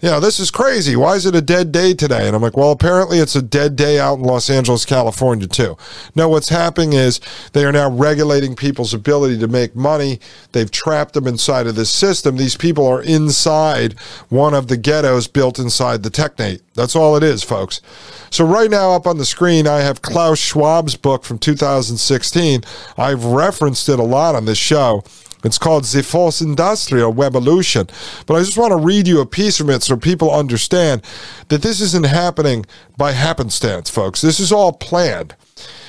you 0.00 0.08
know, 0.08 0.20
this 0.20 0.38
is 0.38 0.52
crazy. 0.52 0.94
Why 0.94 1.16
is 1.16 1.26
it 1.26 1.34
a 1.34 1.40
dead 1.40 1.72
day 1.72 1.92
today? 1.92 2.28
And 2.28 2.36
I'm 2.36 2.42
like, 2.42 2.56
well, 2.56 2.70
apparently 2.70 3.18
it's 3.18 3.34
a 3.34 3.42
dead 3.42 3.74
day 3.74 3.98
out 3.98 4.18
in 4.18 4.24
Los 4.24 4.48
Angeles, 4.48 4.84
California, 4.84 5.48
too. 5.48 5.76
No, 6.14 6.28
what's 6.28 6.50
happening 6.50 6.92
is 6.92 7.20
they 7.52 7.64
are 7.64 7.72
now 7.72 7.90
regulating 7.90 8.54
people's 8.54 8.94
ability 8.94 9.38
to 9.38 9.48
make 9.48 9.74
money. 9.74 10.20
They've 10.52 10.70
trapped 10.70 11.14
them 11.14 11.26
inside 11.26 11.66
of 11.66 11.74
this 11.74 11.90
system. 11.90 12.36
These 12.36 12.56
people 12.56 12.86
are 12.86 13.02
inside 13.02 13.94
one 14.28 14.54
of 14.54 14.68
the 14.68 14.76
ghettos 14.76 15.26
built 15.26 15.58
inside 15.58 16.04
the 16.04 16.10
Technate. 16.10 16.60
That's 16.74 16.94
all 16.94 17.16
it 17.16 17.24
is, 17.24 17.42
folks. 17.42 17.80
So, 18.30 18.44
right 18.44 18.70
now, 18.70 18.92
up 18.92 19.06
on 19.06 19.18
the 19.18 19.24
screen, 19.24 19.66
I 19.66 19.78
have 19.80 20.02
Klaus 20.02 20.38
Schwab's 20.38 20.94
book 20.94 21.24
from 21.24 21.38
2016. 21.38 22.62
I've 22.96 23.24
referenced 23.24 23.88
it 23.88 23.98
a 23.98 24.04
lot 24.04 24.36
on 24.36 24.44
this 24.44 24.58
show. 24.58 25.02
It's 25.44 25.58
called 25.58 25.84
The 25.84 26.02
Fourth 26.02 26.40
Industrial 26.40 27.12
Revolution. 27.12 27.86
But 28.26 28.34
I 28.34 28.40
just 28.40 28.58
want 28.58 28.72
to 28.72 28.76
read 28.76 29.06
you 29.06 29.20
a 29.20 29.26
piece 29.26 29.58
from 29.58 29.70
it 29.70 29.82
so 29.82 29.96
people 29.96 30.32
understand 30.32 31.02
that 31.48 31.62
this 31.62 31.80
isn't 31.80 32.06
happening 32.06 32.66
by 32.96 33.12
happenstance, 33.12 33.90
folks. 33.90 34.20
This 34.20 34.40
is 34.40 34.52
all 34.52 34.72
planned. 34.72 35.34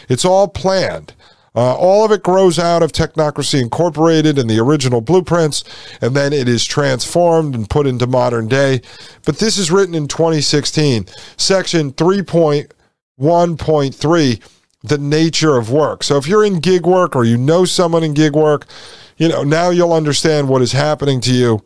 It's 0.08 0.26
all 0.26 0.48
planned. 0.48 1.14
Uh, 1.56 1.76
all 1.76 2.06
of 2.06 2.12
it 2.12 2.22
grows 2.24 2.60
out 2.60 2.84
of 2.84 2.92
Technocracy 2.92 3.60
Incorporated 3.62 4.38
and 4.38 4.48
the 4.50 4.60
original 4.60 5.00
blueprints, 5.02 5.64
and 6.00 6.16
then 6.16 6.32
it 6.32 6.48
is 6.48 6.64
transformed 6.64 7.56
and 7.56 7.68
put 7.70 7.88
into 7.88 8.08
modern 8.08 8.48
day. 8.48 8.82
But 9.26 9.40
this 9.40 9.58
is 9.58 9.72
written 9.72 9.96
in 9.96 10.08
2016, 10.08 11.08
section 11.38 11.92
3.1.3, 11.94 14.42
the 14.84 14.98
nature 14.98 15.58
of 15.58 15.72
work. 15.72 16.04
So 16.04 16.18
if 16.18 16.28
you're 16.28 16.46
in 16.46 16.60
gig 16.60 16.86
work 16.86 17.16
or 17.16 17.26
you 17.26 17.38
know 17.38 17.66
someone 17.66 18.04
in 18.04 18.14
gig 18.14 18.36
work, 18.36 18.68
you 19.20 19.28
know, 19.28 19.44
now 19.44 19.70
you'll 19.70 19.94
understand 19.94 20.48
what 20.48 20.64
is 20.64 20.72
happening 20.72 21.22
to 21.22 21.34
you. 21.34 21.62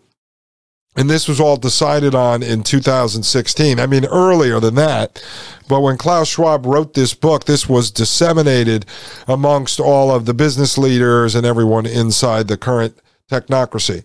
And 0.95 1.09
this 1.09 1.27
was 1.27 1.39
all 1.39 1.57
decided 1.57 2.13
on 2.13 2.43
in 2.43 2.61
2016. 2.63 3.79
I 3.79 3.87
mean, 3.87 4.05
earlier 4.05 4.59
than 4.59 4.75
that. 4.75 5.23
But 5.67 5.81
when 5.81 5.97
Klaus 5.97 6.27
Schwab 6.27 6.65
wrote 6.65 6.93
this 6.93 7.13
book, 7.13 7.45
this 7.45 7.69
was 7.69 7.89
disseminated 7.89 8.85
amongst 9.27 9.79
all 9.79 10.11
of 10.11 10.25
the 10.25 10.33
business 10.33 10.77
leaders 10.77 11.33
and 11.33 11.45
everyone 11.45 11.85
inside 11.85 12.47
the 12.47 12.57
current 12.57 12.97
technocracy. 13.31 14.03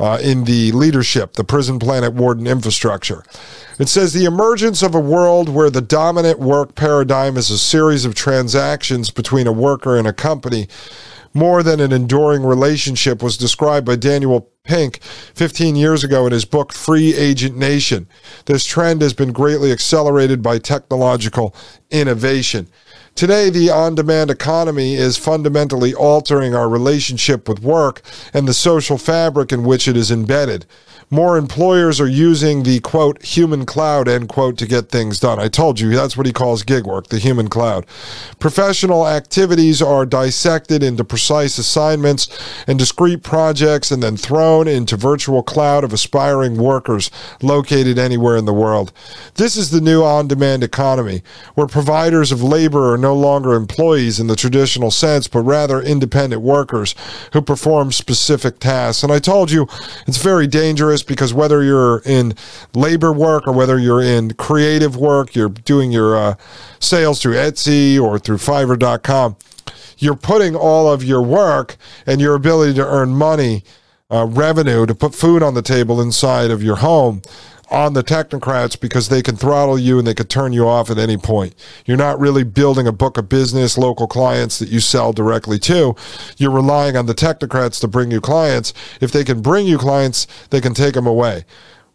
Uh, 0.00 0.18
in 0.22 0.44
the 0.44 0.70
leadership, 0.72 1.32
the 1.32 1.42
prison 1.42 1.78
planet 1.78 2.12
warden 2.14 2.46
infrastructure. 2.46 3.24
It 3.80 3.88
says 3.88 4.12
the 4.12 4.26
emergence 4.26 4.80
of 4.80 4.94
a 4.94 5.00
world 5.00 5.48
where 5.48 5.70
the 5.70 5.80
dominant 5.80 6.38
work 6.38 6.76
paradigm 6.76 7.36
is 7.36 7.50
a 7.50 7.58
series 7.58 8.04
of 8.04 8.14
transactions 8.14 9.10
between 9.10 9.48
a 9.48 9.52
worker 9.52 9.96
and 9.96 10.06
a 10.06 10.12
company 10.12 10.68
more 11.34 11.62
than 11.62 11.80
an 11.80 11.92
enduring 11.92 12.44
relationship 12.44 13.22
was 13.22 13.36
described 13.36 13.86
by 13.86 13.96
Daniel 13.96 14.50
Pink 14.64 15.02
15 15.02 15.76
years 15.76 16.04
ago 16.04 16.26
in 16.26 16.32
his 16.32 16.44
book 16.44 16.72
Free 16.72 17.14
Agent 17.14 17.56
Nation. 17.56 18.08
This 18.46 18.64
trend 18.64 19.02
has 19.02 19.14
been 19.14 19.32
greatly 19.32 19.72
accelerated 19.72 20.42
by 20.42 20.58
technological 20.58 21.54
innovation. 21.90 22.68
Today, 23.14 23.50
the 23.50 23.70
on 23.70 23.94
demand 23.94 24.30
economy 24.30 24.94
is 24.94 25.16
fundamentally 25.16 25.92
altering 25.92 26.54
our 26.54 26.68
relationship 26.68 27.48
with 27.48 27.60
work 27.62 28.02
and 28.32 28.46
the 28.46 28.54
social 28.54 28.96
fabric 28.96 29.50
in 29.50 29.64
which 29.64 29.88
it 29.88 29.96
is 29.96 30.10
embedded 30.10 30.66
more 31.10 31.38
employers 31.38 32.00
are 32.00 32.08
using 32.08 32.62
the 32.62 32.80
quote 32.80 33.22
human 33.24 33.64
cloud 33.64 34.08
end 34.08 34.28
quote 34.28 34.58
to 34.58 34.66
get 34.66 34.90
things 34.90 35.18
done. 35.18 35.38
I 35.38 35.48
told 35.48 35.80
you 35.80 35.90
that's 35.90 36.16
what 36.16 36.26
he 36.26 36.32
calls 36.32 36.62
gig 36.62 36.86
work, 36.86 37.06
the 37.08 37.18
human 37.18 37.48
cloud. 37.48 37.86
Professional 38.38 39.08
activities 39.08 39.80
are 39.80 40.04
dissected 40.04 40.82
into 40.82 41.04
precise 41.04 41.56
assignments 41.56 42.28
and 42.66 42.78
discrete 42.78 43.22
projects 43.22 43.90
and 43.90 44.02
then 44.02 44.16
thrown 44.16 44.68
into 44.68 44.96
virtual 44.96 45.42
cloud 45.42 45.82
of 45.82 45.92
aspiring 45.92 46.56
workers 46.56 47.10
located 47.40 47.98
anywhere 47.98 48.36
in 48.36 48.44
the 48.44 48.52
world. 48.52 48.92
This 49.34 49.56
is 49.56 49.70
the 49.70 49.80
new 49.80 50.02
on-demand 50.02 50.62
economy 50.62 51.22
where 51.54 51.66
providers 51.66 52.32
of 52.32 52.42
labor 52.42 52.92
are 52.92 52.98
no 52.98 53.14
longer 53.14 53.54
employees 53.54 54.20
in 54.20 54.26
the 54.26 54.36
traditional 54.36 54.90
sense 54.90 55.26
but 55.26 55.40
rather 55.40 55.80
independent 55.80 56.42
workers 56.42 56.94
who 57.32 57.40
perform 57.40 57.92
specific 57.92 58.58
tasks. 58.58 59.02
And 59.02 59.10
I 59.10 59.18
told 59.18 59.50
you 59.50 59.66
it's 60.06 60.18
very 60.18 60.46
dangerous 60.46 60.97
because 61.02 61.34
whether 61.34 61.62
you're 61.62 62.00
in 62.00 62.34
labor 62.74 63.12
work 63.12 63.46
or 63.46 63.52
whether 63.52 63.78
you're 63.78 64.02
in 64.02 64.32
creative 64.34 64.96
work, 64.96 65.34
you're 65.34 65.48
doing 65.48 65.92
your 65.92 66.16
uh, 66.16 66.34
sales 66.80 67.20
through 67.20 67.34
Etsy 67.34 68.00
or 68.00 68.18
through 68.18 68.38
Fiverr.com, 68.38 69.36
you're 69.98 70.16
putting 70.16 70.54
all 70.54 70.90
of 70.90 71.02
your 71.02 71.22
work 71.22 71.76
and 72.06 72.20
your 72.20 72.34
ability 72.34 72.74
to 72.74 72.86
earn 72.86 73.10
money, 73.10 73.64
uh, 74.10 74.26
revenue, 74.26 74.86
to 74.86 74.94
put 74.94 75.14
food 75.14 75.42
on 75.42 75.54
the 75.54 75.62
table 75.62 76.00
inside 76.00 76.50
of 76.50 76.62
your 76.62 76.76
home 76.76 77.22
on 77.70 77.92
the 77.92 78.02
technocrats 78.02 78.78
because 78.78 79.08
they 79.08 79.22
can 79.22 79.36
throttle 79.36 79.78
you 79.78 79.98
and 79.98 80.06
they 80.06 80.14
could 80.14 80.30
turn 80.30 80.52
you 80.52 80.66
off 80.66 80.90
at 80.90 80.98
any 80.98 81.16
point. 81.16 81.54
You're 81.84 81.96
not 81.96 82.18
really 82.18 82.44
building 82.44 82.86
a 82.86 82.92
book 82.92 83.18
of 83.18 83.28
business, 83.28 83.76
local 83.76 84.06
clients 84.06 84.58
that 84.58 84.68
you 84.68 84.80
sell 84.80 85.12
directly 85.12 85.58
to. 85.60 85.94
You're 86.36 86.50
relying 86.50 86.96
on 86.96 87.06
the 87.06 87.14
technocrats 87.14 87.80
to 87.80 87.88
bring 87.88 88.10
you 88.10 88.20
clients. 88.20 88.72
If 89.00 89.12
they 89.12 89.24
can 89.24 89.42
bring 89.42 89.66
you 89.66 89.78
clients, 89.78 90.26
they 90.50 90.60
can 90.60 90.74
take 90.74 90.94
them 90.94 91.06
away. 91.06 91.44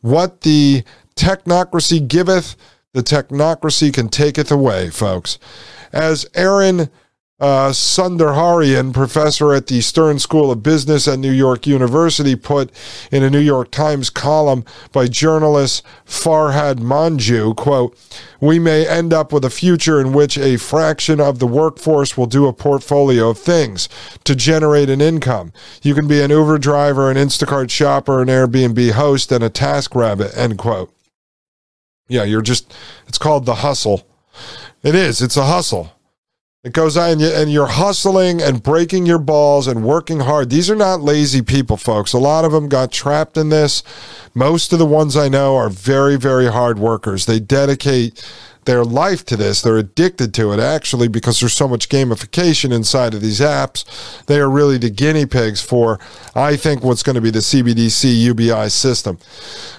What 0.02 0.42
the 0.42 0.84
technocracy 1.16 2.08
giveth, 2.08 2.56
the 2.94 3.04
technocracy 3.04 3.94
can 3.94 4.10
taketh 4.10 4.52
away, 4.52 4.90
folks. 4.90 5.40
As 5.92 6.26
Arun 6.36 6.90
uh, 7.40 7.72
Sundararajan, 7.72 8.94
professor 8.94 9.54
at 9.54 9.68
the 9.68 9.82
Stern 9.82 10.20
School 10.20 10.52
of 10.52 10.64
Business 10.64 11.08
at 11.08 11.20
New 11.20 11.32
York 11.32 11.66
University, 11.66 12.36
put 12.36 12.72
in 13.12 13.24
a 13.24 13.30
New 13.30 13.40
York 13.40 13.72
Times 13.72 14.10
column 14.10 14.64
by 14.92 15.08
journalist 15.08 15.84
Farhad 16.06 16.76
Manjoo, 16.76 17.56
quote, 17.56 17.98
we 18.40 18.60
may 18.60 18.88
end 18.88 19.14
up 19.14 19.34
with 19.34 19.44
a 19.44 19.50
future 19.50 20.00
in 20.00 20.14
which 20.14 20.38
a 20.38 20.58
fraction 20.58 21.20
of 21.20 21.40
the 21.40 21.48
workforce 21.48 22.16
will 22.16 22.28
do 22.28 22.46
a 22.48 22.54
portfolio 22.54 23.30
of 23.30 23.40
things 23.40 23.90
to 24.26 24.36
generate 24.36 24.90
an 24.90 25.02
income. 25.02 25.52
You 25.82 25.96
can 25.96 26.08
be 26.08 26.22
an 26.22 26.30
Uber 26.30 26.60
driver, 26.60 27.10
an 27.10 27.18
Instacart 27.18 27.70
shopper, 27.70 28.22
an 28.22 28.28
Airbnb 28.28 28.92
host, 28.92 29.32
and 29.32 29.44
a 29.44 29.50
task 29.50 29.96
rabbit, 29.96 30.38
end 30.38 30.58
quote. 30.58 30.94
Yeah, 32.08 32.26
you're 32.26 32.42
just, 32.42 32.74
it's 33.08 33.18
called 33.18 33.46
the 33.46 33.56
hustle. 33.56 34.08
It 34.84 34.94
is, 34.94 35.22
it's 35.22 35.38
a 35.38 35.46
hustle. 35.46 35.93
It 36.64 36.72
goes 36.72 36.96
on, 36.96 37.22
and 37.22 37.52
you're 37.52 37.68
hustling 37.68 38.42
and 38.42 38.64
breaking 38.64 39.06
your 39.06 39.20
balls 39.20 39.68
and 39.68 39.84
working 39.84 40.22
hard. 40.22 40.50
These 40.50 40.70
are 40.70 40.78
not 40.78 41.02
lazy 41.02 41.42
people, 41.42 41.76
folks. 41.76 42.14
A 42.14 42.18
lot 42.18 42.46
of 42.46 42.54
them 42.54 42.70
got 42.70 42.90
trapped 42.90 43.36
in 43.36 43.50
this. 43.50 43.84
Most 44.34 44.72
of 44.72 44.80
the 44.80 44.86
ones 44.86 45.18
I 45.18 45.28
know 45.28 45.58
are 45.58 45.68
very, 45.68 46.16
very 46.16 46.50
hard 46.50 46.80
workers. 46.80 47.26
They 47.26 47.42
dedicate 47.42 48.26
their 48.66 48.84
life 48.84 49.26
to 49.26 49.38
this. 49.38 49.62
They're 49.62 49.78
addicted 49.78 50.34
to 50.36 50.54
it, 50.54 50.60
actually, 50.60 51.08
because 51.08 51.40
there's 51.40 51.54
so 51.54 51.68
much 51.68 51.90
gamification 51.90 52.74
inside 52.74 53.14
of 53.14 53.22
these 53.22 53.40
apps. 53.40 53.86
They 54.26 54.40
are 54.40 54.50
really 54.50 54.78
the 54.78 54.90
guinea 54.90 55.26
pigs 55.26 55.62
for, 55.62 56.00
I 56.36 56.56
think, 56.56 56.84
what's 56.84 57.04
going 57.04 57.16
to 57.16 57.22
be 57.22 57.32
the 57.32 57.40
CBDC 57.40 58.22
UBI 58.24 58.70
system. 58.70 59.18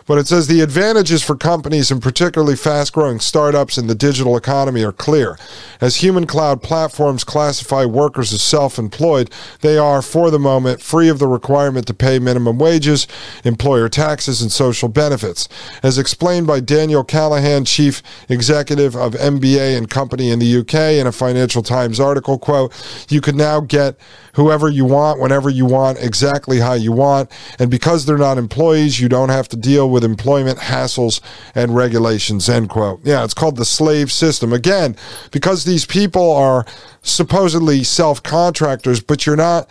But 0.06 0.18
it 0.18 0.26
says 0.26 0.46
the 0.46 0.60
advantages 0.60 1.22
for 1.22 1.34
companies 1.34 1.90
and 1.90 2.02
particularly 2.02 2.56
fast 2.56 2.92
growing 2.92 3.20
startups 3.20 3.78
in 3.78 3.86
the 3.86 3.94
digital 3.94 4.36
economy 4.36 4.84
are 4.84 4.92
clear. 4.92 5.38
As 5.80 5.96
human 5.96 6.26
cloud 6.26 6.62
platforms 6.62 7.24
classify 7.24 7.86
workers 7.86 8.32
as 8.32 8.42
self 8.42 8.78
employed, 8.78 9.30
they 9.62 9.78
are, 9.78 10.02
for 10.02 10.30
the 10.30 10.38
moment, 10.38 10.82
free 10.82 11.08
of 11.08 11.18
the 11.18 11.26
requirement 11.26 11.86
to 11.86 11.94
pay 11.94 12.18
minimum 12.18 12.58
wages, 12.58 13.06
employer 13.44 13.88
taxes, 13.88 14.42
and 14.42 14.52
social 14.52 14.88
benefits. 14.88 15.48
As 15.82 15.96
explained 15.96 16.46
by 16.46 16.60
Daniel 16.60 17.02
Callaghan, 17.02 17.64
chief 17.64 18.02
executive 18.28 18.73
of 18.80 19.14
MBA 19.14 19.76
and 19.76 19.88
Company 19.88 20.30
in 20.30 20.38
the 20.38 20.58
UK, 20.58 20.74
in 21.00 21.06
a 21.06 21.12
Financial 21.12 21.62
Times 21.62 22.00
article, 22.00 22.38
quote, 22.38 22.72
you 23.10 23.20
can 23.20 23.36
now 23.36 23.60
get 23.60 23.96
whoever 24.34 24.68
you 24.68 24.84
want, 24.84 25.20
whenever 25.20 25.48
you 25.48 25.66
want, 25.66 25.98
exactly 25.98 26.60
how 26.60 26.74
you 26.74 26.92
want. 26.92 27.30
And 27.58 27.70
because 27.70 28.04
they're 28.04 28.18
not 28.18 28.38
employees, 28.38 29.00
you 29.00 29.08
don't 29.08 29.28
have 29.28 29.48
to 29.48 29.56
deal 29.56 29.88
with 29.90 30.04
employment 30.04 30.58
hassles 30.58 31.20
and 31.54 31.74
regulations, 31.74 32.48
end 32.48 32.68
quote. 32.68 33.00
Yeah, 33.04 33.24
it's 33.24 33.34
called 33.34 33.56
the 33.56 33.64
slave 33.64 34.12
system. 34.12 34.52
Again, 34.52 34.96
because 35.30 35.64
these 35.64 35.86
people 35.86 36.32
are 36.32 36.64
supposedly 37.02 37.84
self 37.84 38.22
contractors, 38.22 39.00
but 39.00 39.26
you're 39.26 39.36
not 39.36 39.70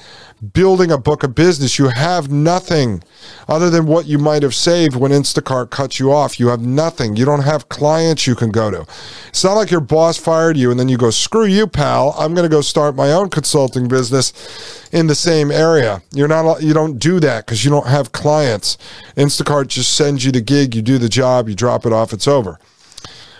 building 0.51 0.91
a 0.91 0.97
book 0.97 1.23
of 1.23 1.33
business. 1.33 1.79
You 1.79 1.87
have 1.87 2.29
nothing 2.29 3.01
other 3.47 3.69
than 3.69 3.85
what 3.85 4.05
you 4.05 4.17
might 4.17 4.43
have 4.43 4.53
saved 4.53 4.95
when 4.95 5.11
Instacart 5.11 5.69
cuts 5.69 5.99
you 5.99 6.11
off. 6.11 6.39
You 6.39 6.49
have 6.49 6.61
nothing. 6.61 7.15
You 7.15 7.23
don't 7.23 7.43
have 7.43 7.69
clients 7.69 8.27
you 8.27 8.35
can 8.35 8.51
go 8.51 8.69
to. 8.69 8.85
It's 9.29 9.43
not 9.43 9.53
like 9.53 9.71
your 9.71 9.79
boss 9.79 10.17
fired 10.17 10.57
you 10.57 10.69
and 10.69 10.79
then 10.79 10.89
you 10.89 10.97
go, 10.97 11.11
screw 11.11 11.45
you, 11.45 11.65
pal. 11.67 12.13
I'm 12.17 12.33
going 12.33 12.43
to 12.43 12.53
go 12.53 12.61
start 12.61 12.95
my 12.95 13.11
own 13.11 13.29
consulting 13.29 13.87
business 13.87 14.33
in 14.93 15.07
the 15.07 15.15
same 15.15 15.51
area. 15.51 16.01
You're 16.13 16.27
not, 16.27 16.61
you 16.61 16.73
don't 16.73 16.99
do 16.99 17.19
that 17.19 17.45
because 17.45 17.65
you 17.65 17.71
don't 17.71 17.87
have 17.87 18.11
clients. 18.11 18.77
Instacart 19.17 19.67
just 19.67 19.95
sends 19.95 20.23
you 20.23 20.31
the 20.31 20.39
gig, 20.39 20.75
you 20.75 20.83
do 20.83 20.99
the 20.99 21.09
job, 21.09 21.49
you 21.49 21.55
drop 21.55 21.85
it 21.85 21.91
off, 21.91 22.13
it's 22.13 22.27
over. 22.27 22.59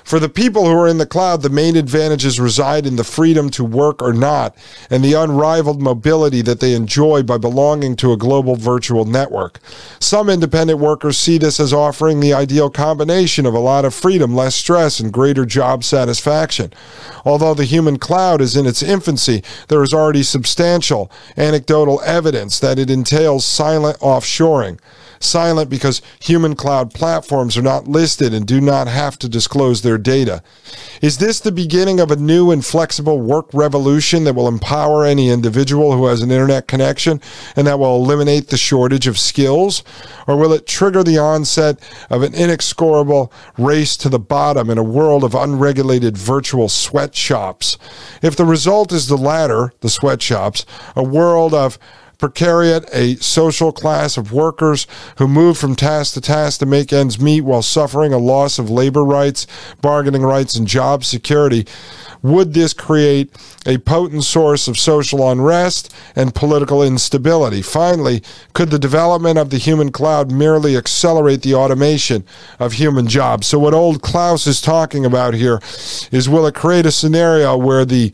For 0.04 0.20
the 0.20 0.30
people 0.30 0.66
who 0.66 0.78
are 0.78 0.88
in 0.88 0.98
the 0.98 1.06
cloud, 1.06 1.42
the 1.42 1.50
main 1.50 1.76
advantages 1.76 2.40
reside 2.40 2.86
in 2.86 2.98
the 2.98 3.04
freedom 3.04 3.50
to 3.52 3.64
work 3.64 4.02
or 4.02 4.14
not 4.14 4.56
and 4.90 5.04
the 5.04 5.14
unrivaled 5.14 5.82
mobility 5.82 6.42
that 6.42 6.60
they 6.60 6.74
enjoy 6.74 7.24
by 7.24 7.38
belonging 7.38 7.96
to 7.98 8.12
a 8.12 8.18
global 8.18 8.56
virtual 8.56 9.06
network. 9.06 9.60
Some 10.00 10.30
independent 10.30 10.80
workers 10.80 11.18
see 11.18 11.38
this 11.38 11.60
as 11.60 11.74
offering 11.74 12.20
the 12.20 12.34
ideal 12.34 12.70
combination 12.70 13.46
of 13.46 13.54
a 13.54 13.60
lot 13.60 13.86
of 13.86 13.94
freedom, 13.94 14.36
less 14.36 14.56
stress, 14.56 15.00
and 15.00 15.12
greater 15.12 15.46
job 15.46 15.84
satisfaction. 15.84 16.74
Although 17.26 17.54
the 17.54 17.64
human 17.64 17.98
cloud 17.98 18.42
is 18.42 18.58
in 18.58 18.66
its 18.66 18.84
infancy, 18.84 19.44
there 19.70 19.84
is 19.84 19.94
already 19.94 20.24
substantial 20.24 21.10
anecdotal 21.38 22.02
evidence 22.02 22.60
that 22.60 22.78
it 22.78 22.90
entails 22.90 23.46
silent 23.46 23.98
offshoring 24.00 24.80
silent 25.24 25.70
because 25.70 26.02
human 26.20 26.56
cloud 26.56 26.94
platforms 26.94 27.58
are 27.58 27.62
not 27.62 27.88
listed 27.88 28.34
and 28.34 28.46
do 28.46 28.62
not 28.62 28.88
have 28.88 29.18
to 29.20 29.30
disclose 29.30 29.82
their 29.82 29.98
data. 29.98 30.44
Is 31.02 31.18
this 31.18 31.40
the 31.40 31.52
beginning 31.52 32.00
of 32.00 32.12
a 32.12 32.16
new 32.16 32.52
and 32.52 32.66
flexible 32.66 33.20
work 33.20 33.54
revolution 33.54 34.24
that 34.24 34.36
will 34.36 34.48
empower 34.48 35.06
any 35.06 35.30
individual 35.30 35.96
who 35.96 36.06
has 36.06 36.22
an 36.22 36.32
internet 36.32 36.68
connection 36.68 37.22
and 37.56 37.68
that 37.68 37.80
will 37.80 37.96
eliminate 37.96 38.48
the 38.48 38.58
shortage 38.58 39.08
of 39.08 39.20
skills? 39.20 39.84
Or 40.28 40.38
will 40.38 40.54
it 40.54 40.68
trigger 40.68 41.04
the 41.04 41.18
onset 41.18 41.80
of 42.10 42.22
an 42.22 42.34
inexorable 42.34 43.32
race 43.58 43.98
to 43.98 44.10
the 44.10 44.20
bottom 44.20 44.70
in 44.70 44.78
a 44.78 44.84
world 44.84 45.24
of 45.24 45.36
unregulated 45.36 46.18
virtual 46.18 46.70
sweatshops? 46.70 47.78
If 48.22 48.36
the 48.36 48.46
result 48.46 48.92
is 48.92 49.08
the 49.08 49.18
latter, 49.18 49.74
the 49.82 49.90
sweatshops, 49.90 50.66
a 50.96 51.04
world 51.04 51.54
of 51.54 51.78
precariat, 52.24 52.88
a 52.94 53.16
social 53.22 53.74
class 53.74 54.16
of 54.16 54.32
workers 54.32 54.88
who 55.18 55.28
move 55.28 55.58
from 55.58 55.76
task 55.76 56.14
to 56.14 56.22
task 56.22 56.60
to 56.60 56.66
make 56.66 56.94
ends 56.94 57.20
meet 57.20 57.42
while 57.42 57.62
suffering 57.62 58.14
a 58.14 58.18
loss 58.18 58.58
of 58.58 58.70
labor 58.70 59.04
rights, 59.04 59.46
bargaining 59.82 60.22
rights, 60.22 60.56
and 60.56 60.66
job 60.66 61.04
security. 61.04 61.68
Would 62.22 62.54
this 62.54 62.72
create 62.72 63.36
a 63.66 63.78
potent 63.80 64.24
source 64.24 64.70
of 64.70 64.80
social 64.80 65.30
unrest 65.30 65.94
and 66.16 66.34
political 66.34 66.82
instability? 66.82 67.62
Finally, 67.62 68.24
could 68.54 68.70
the 68.70 68.80
development 68.80 69.38
of 69.38 69.50
the 69.50 69.58
human 69.58 69.92
cloud 69.92 70.32
merely 70.32 70.78
accelerate 70.78 71.42
the 71.42 71.56
automation 71.56 72.24
of 72.58 72.72
human 72.72 73.08
jobs? 73.08 73.48
So, 73.48 73.60
what 73.60 73.74
old 73.74 74.02
Klaus 74.02 74.48
is 74.48 74.62
talking 74.62 75.06
about 75.06 75.34
here 75.34 75.60
is 76.14 76.30
will 76.30 76.48
it 76.48 76.56
create 76.56 76.86
a 76.86 76.92
scenario 76.92 77.58
where 77.58 77.84
the 77.84 78.14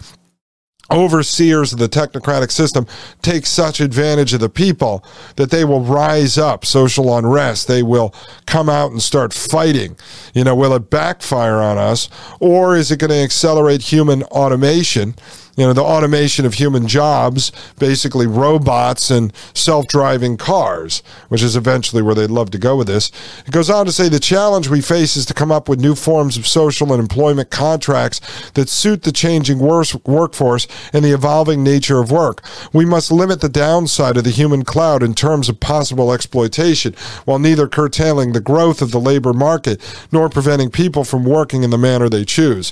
overseers 0.92 1.74
of 1.74 1.80
the 1.80 1.90
technocratic 1.90 2.52
system 2.52 2.88
take 3.22 3.46
such 3.46 3.80
advantage 3.80 4.34
of 4.34 4.40
the 4.40 4.50
people 4.50 5.04
that 5.36 5.52
they 5.52 5.64
will 5.64 5.82
rise 5.82 6.38
up 6.38 6.66
social 6.66 7.16
unrest. 7.18 7.68
They 7.68 7.84
will 7.84 8.14
come 8.46 8.70
out 8.70 8.92
and 8.92 9.02
start 9.02 9.34
fighting. 9.34 9.98
You 10.34 10.44
know 10.44 10.56
will 10.56 10.74
it 10.74 10.90
backfire 10.90 11.58
on 11.58 11.78
us 11.78 12.10
or 12.40 12.76
is 12.76 12.92
it 12.92 13.00
going 13.00 13.12
to 13.12 13.16
accelerate 13.18 13.82
human 13.82 14.24
automation 14.24 15.16
you 15.60 15.66
know, 15.66 15.74
the 15.74 15.84
automation 15.84 16.46
of 16.46 16.54
human 16.54 16.88
jobs, 16.88 17.52
basically 17.80 18.26
robots 18.26 19.12
and 19.12 19.34
self 19.54 19.88
driving 19.90 20.38
cars, 20.38 21.04
which 21.28 21.44
is 21.44 21.58
eventually 21.58 22.02
where 22.02 22.16
they'd 22.16 22.30
love 22.32 22.50
to 22.52 22.58
go 22.58 22.78
with 22.78 22.88
this. 22.88 23.12
It 23.46 23.52
goes 23.52 23.70
on 23.70 23.86
to 23.86 23.92
say 23.92 24.08
the 24.08 24.22
challenge 24.22 24.70
we 24.70 24.80
face 24.80 25.18
is 25.18 25.26
to 25.26 25.34
come 25.34 25.52
up 25.52 25.68
with 25.68 25.82
new 25.82 25.96
forms 25.96 26.38
of 26.38 26.48
social 26.48 26.94
and 26.94 27.02
employment 27.02 27.50
contracts 27.50 28.22
that 28.52 28.70
suit 28.70 29.04
the 29.04 29.12
changing 29.12 29.60
workforce 29.60 30.66
and 30.94 31.04
the 31.04 31.14
evolving 31.14 31.62
nature 31.62 32.00
of 32.00 32.10
work. 32.10 32.42
We 32.72 32.86
must 32.86 33.12
limit 33.12 33.42
the 33.42 33.50
downside 33.50 34.16
of 34.16 34.24
the 34.24 34.30
human 34.30 34.64
cloud 34.64 35.04
in 35.04 35.14
terms 35.14 35.50
of 35.50 35.60
possible 35.60 36.14
exploitation, 36.14 36.96
while 37.26 37.38
neither 37.38 37.68
curtailing 37.68 38.32
the 38.32 38.40
growth 38.40 38.82
of 38.82 38.92
the 38.92 39.00
labor 39.00 39.34
market 39.34 39.82
nor 40.10 40.30
preventing 40.30 40.72
people 40.72 41.04
from 41.04 41.26
working 41.26 41.64
in 41.64 41.70
the 41.70 41.78
manner 41.78 42.08
they 42.08 42.24
choose. 42.24 42.72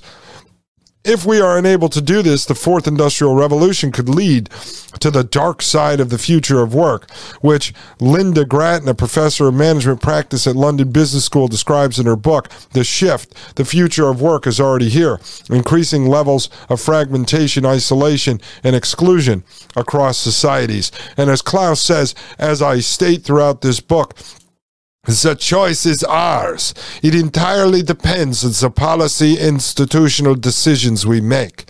If 1.08 1.26
we 1.26 1.40
are 1.40 1.58
unable 1.58 1.88
to 1.88 2.02
do 2.02 2.22
this, 2.22 2.44
the 2.44 2.54
fourth 2.54 2.86
industrial 2.86 3.34
revolution 3.34 3.94
could 3.94 4.10
lead 4.10 4.50
to 5.00 5.10
the 5.10 5.24
dark 5.24 5.62
side 5.62 6.02
of 6.02 6.10
the 6.10 6.18
future 6.18 6.62
of 6.62 6.76
work, 6.76 7.10
which 7.40 7.74
Lynda 8.00 8.46
Gratton, 8.46 8.90
a 8.90 8.94
professor 8.94 9.48
of 9.48 9.54
management 9.54 10.02
practice 10.02 10.46
at 10.46 10.58
London 10.58 10.92
Business 10.92 11.24
School, 11.24 11.48
describes 11.48 11.98
in 11.98 12.08
her 12.08 12.18
book, 12.18 12.50
The 12.74 12.84
Shift. 12.84 13.56
The 13.56 13.64
future 13.64 14.10
of 14.10 14.22
work 14.22 14.46
is 14.46 14.60
already 14.60 14.90
here. 14.90 15.22
Increasing 15.50 16.08
levels 16.08 16.50
of 16.68 16.82
fragmentation, 16.82 17.66
isolation, 17.66 18.42
and 18.62 18.76
exclusion 18.76 19.46
across 19.78 20.18
societies. 20.18 20.92
And 21.16 21.30
as 21.30 21.42
Klaus 21.42 21.82
says, 21.82 22.16
as 22.38 22.62
I 22.62 22.80
state 22.80 23.24
throughout 23.24 23.62
this 23.62 23.80
book, 23.80 24.14
the 25.08 25.36
choice 25.36 25.86
is 25.86 26.04
ours. 26.04 26.74
It 27.02 27.16
entirely 27.16 27.82
depends 27.82 28.44
on 28.44 28.52
the 28.52 28.74
policy 28.74 29.38
institutional 29.38 30.36
decisions 30.36 31.08
we 31.08 31.22
make. 31.22 31.70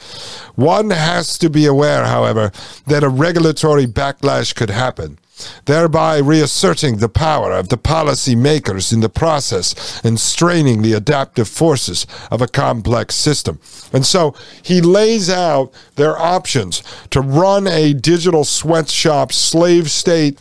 One 0.55 0.89
has 0.89 1.37
to 1.37 1.49
be 1.49 1.67
aware, 1.67 2.05
however, 2.05 2.51
that 2.87 3.03
a 3.03 3.09
regulatory 3.09 3.85
backlash 3.85 4.55
could 4.55 4.71
happen, 4.71 5.19
thereby 5.65 6.17
reasserting 6.17 6.97
the 6.97 7.09
power 7.09 7.51
of 7.51 7.69
the 7.69 7.77
policy 7.77 8.35
makers 8.35 8.91
in 8.91 9.01
the 9.01 9.09
process 9.09 10.03
and 10.03 10.19
straining 10.19 10.81
the 10.81 10.93
adaptive 10.93 11.47
forces 11.47 12.07
of 12.31 12.41
a 12.41 12.47
complex 12.47 13.13
system. 13.13 13.59
And 13.93 14.03
so 14.03 14.33
he 14.63 14.81
lays 14.81 15.29
out 15.29 15.71
their 15.95 16.17
options 16.17 16.81
to 17.11 17.21
run 17.21 17.67
a 17.67 17.93
digital 17.93 18.43
sweatshop 18.43 19.31
slave 19.31 19.91
state 19.91 20.39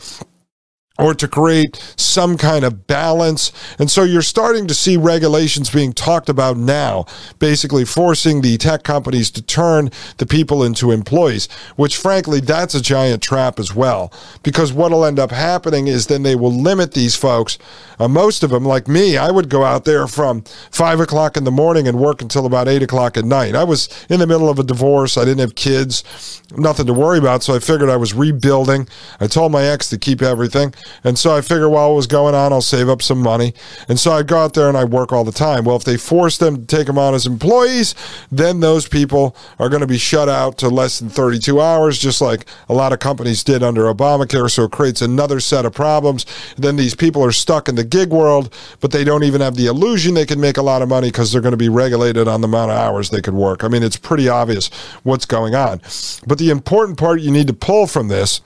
or 0.98 1.14
to 1.14 1.28
create 1.28 1.76
some 1.96 2.36
kind 2.36 2.64
of 2.64 2.86
balance. 2.86 3.52
And 3.78 3.90
so 3.90 4.02
you're 4.02 4.22
starting 4.22 4.66
to 4.66 4.74
see 4.74 4.96
regulations 4.96 5.70
being 5.70 5.92
talked 5.92 6.28
about 6.28 6.56
now, 6.56 7.06
basically 7.38 7.84
forcing 7.84 8.40
the 8.40 8.56
tech 8.56 8.82
companies 8.82 9.30
to 9.32 9.42
turn 9.42 9.90
the 10.18 10.26
people 10.26 10.64
into 10.64 10.92
employees, 10.92 11.48
which 11.76 11.96
frankly, 11.96 12.40
that's 12.40 12.74
a 12.74 12.80
giant 12.80 13.22
trap 13.22 13.58
as 13.58 13.74
well. 13.74 14.12
Because 14.42 14.72
what'll 14.72 15.04
end 15.04 15.18
up 15.18 15.30
happening 15.30 15.86
is 15.86 16.06
then 16.06 16.22
they 16.22 16.36
will 16.36 16.52
limit 16.52 16.92
these 16.92 17.14
folks. 17.14 17.58
Uh, 17.98 18.08
most 18.08 18.42
of 18.42 18.50
them, 18.50 18.64
like 18.64 18.88
me, 18.88 19.16
I 19.16 19.30
would 19.30 19.48
go 19.48 19.64
out 19.64 19.84
there 19.84 20.06
from 20.06 20.42
five 20.70 21.00
o'clock 21.00 21.36
in 21.36 21.44
the 21.44 21.50
morning 21.50 21.88
and 21.88 21.98
work 21.98 22.22
until 22.22 22.46
about 22.46 22.68
eight 22.68 22.82
o'clock 22.82 23.16
at 23.16 23.24
night. 23.24 23.54
I 23.54 23.64
was 23.64 23.88
in 24.08 24.20
the 24.20 24.26
middle 24.26 24.48
of 24.48 24.58
a 24.58 24.62
divorce. 24.62 25.16
I 25.16 25.24
didn't 25.24 25.40
have 25.40 25.54
kids, 25.54 26.42
nothing 26.56 26.86
to 26.86 26.92
worry 26.92 27.18
about. 27.18 27.42
So 27.42 27.54
I 27.54 27.58
figured 27.58 27.88
I 27.88 27.96
was 27.96 28.14
rebuilding. 28.14 28.88
I 29.20 29.26
told 29.26 29.52
my 29.52 29.64
ex 29.64 29.88
to 29.90 29.98
keep 29.98 30.22
everything. 30.22 30.74
And 31.04 31.18
so 31.18 31.36
I 31.36 31.40
figure 31.40 31.68
while 31.68 31.92
it 31.92 31.96
was 31.96 32.06
going 32.06 32.34
on, 32.34 32.52
I'll 32.52 32.60
save 32.60 32.88
up 32.88 33.02
some 33.02 33.20
money. 33.20 33.54
And 33.88 33.98
so 33.98 34.12
I 34.12 34.22
go 34.22 34.38
out 34.38 34.54
there 34.54 34.68
and 34.68 34.76
I 34.76 34.84
work 34.84 35.12
all 35.12 35.24
the 35.24 35.32
time. 35.32 35.64
Well, 35.64 35.76
if 35.76 35.84
they 35.84 35.96
force 35.96 36.38
them 36.38 36.56
to 36.56 36.76
take 36.76 36.86
them 36.86 36.98
on 36.98 37.14
as 37.14 37.26
employees, 37.26 37.94
then 38.30 38.60
those 38.60 38.88
people 38.88 39.36
are 39.58 39.68
going 39.68 39.80
to 39.80 39.86
be 39.86 39.98
shut 39.98 40.28
out 40.28 40.58
to 40.58 40.68
less 40.68 40.98
than 40.98 41.08
32 41.08 41.60
hours, 41.60 41.98
just 41.98 42.20
like 42.20 42.46
a 42.68 42.74
lot 42.74 42.92
of 42.92 42.98
companies 42.98 43.44
did 43.44 43.62
under 43.62 43.84
Obamacare. 43.84 44.50
So 44.50 44.64
it 44.64 44.72
creates 44.72 45.02
another 45.02 45.40
set 45.40 45.64
of 45.64 45.72
problems. 45.72 46.26
Then 46.56 46.76
these 46.76 46.94
people 46.94 47.24
are 47.24 47.32
stuck 47.32 47.68
in 47.68 47.74
the 47.74 47.84
gig 47.84 48.10
world, 48.10 48.52
but 48.80 48.90
they 48.90 49.04
don't 49.04 49.24
even 49.24 49.40
have 49.40 49.56
the 49.56 49.66
illusion 49.66 50.14
they 50.14 50.26
can 50.26 50.40
make 50.40 50.56
a 50.56 50.62
lot 50.62 50.82
of 50.82 50.88
money 50.88 51.08
because 51.08 51.32
they're 51.32 51.40
going 51.40 51.52
to 51.52 51.56
be 51.56 51.68
regulated 51.68 52.28
on 52.28 52.40
the 52.40 52.48
amount 52.48 52.70
of 52.70 52.76
hours 52.76 53.10
they 53.10 53.22
could 53.22 53.34
work. 53.34 53.64
I 53.64 53.68
mean, 53.68 53.82
it's 53.82 53.96
pretty 53.96 54.28
obvious 54.28 54.68
what's 55.02 55.26
going 55.26 55.54
on. 55.54 55.80
But 56.26 56.38
the 56.38 56.50
important 56.50 56.98
part 56.98 57.20
you 57.20 57.30
need 57.30 57.46
to 57.48 57.52
pull 57.52 57.86
from 57.86 58.08
this 58.08 58.40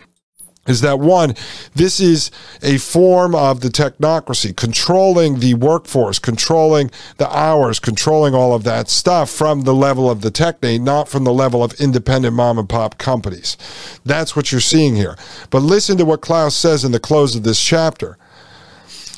is 0.70 0.80
that 0.80 0.98
one, 0.98 1.34
this 1.74 2.00
is 2.00 2.30
a 2.62 2.78
form 2.78 3.34
of 3.34 3.60
the 3.60 3.68
technocracy, 3.68 4.56
controlling 4.56 5.40
the 5.40 5.54
workforce, 5.54 6.18
controlling 6.18 6.90
the 7.18 7.28
hours, 7.36 7.78
controlling 7.78 8.34
all 8.34 8.54
of 8.54 8.64
that 8.64 8.88
stuff 8.88 9.28
from 9.30 9.62
the 9.62 9.74
level 9.74 10.10
of 10.10 10.22
the 10.22 10.30
technate, 10.30 10.80
not 10.80 11.08
from 11.08 11.24
the 11.24 11.32
level 11.32 11.62
of 11.62 11.74
independent 11.74 12.34
mom 12.34 12.58
and 12.58 12.68
pop 12.68 12.96
companies. 12.96 13.56
That's 14.04 14.34
what 14.34 14.52
you're 14.52 14.60
seeing 14.60 14.96
here. 14.96 15.16
But 15.50 15.60
listen 15.60 15.98
to 15.98 16.04
what 16.04 16.22
Klaus 16.22 16.56
says 16.56 16.84
in 16.84 16.92
the 16.92 17.00
close 17.00 17.34
of 17.34 17.42
this 17.42 17.62
chapter. 17.62 18.16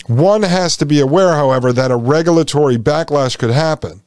One 0.07 0.43
has 0.43 0.77
to 0.79 0.87
be 0.87 0.99
aware, 0.99 1.35
however, 1.35 1.73
that 1.73 1.93
a 1.93 1.97
regulatory 1.97 2.77
backlash 2.77 3.39
could 3.39 3.51
happen 3.51 4.03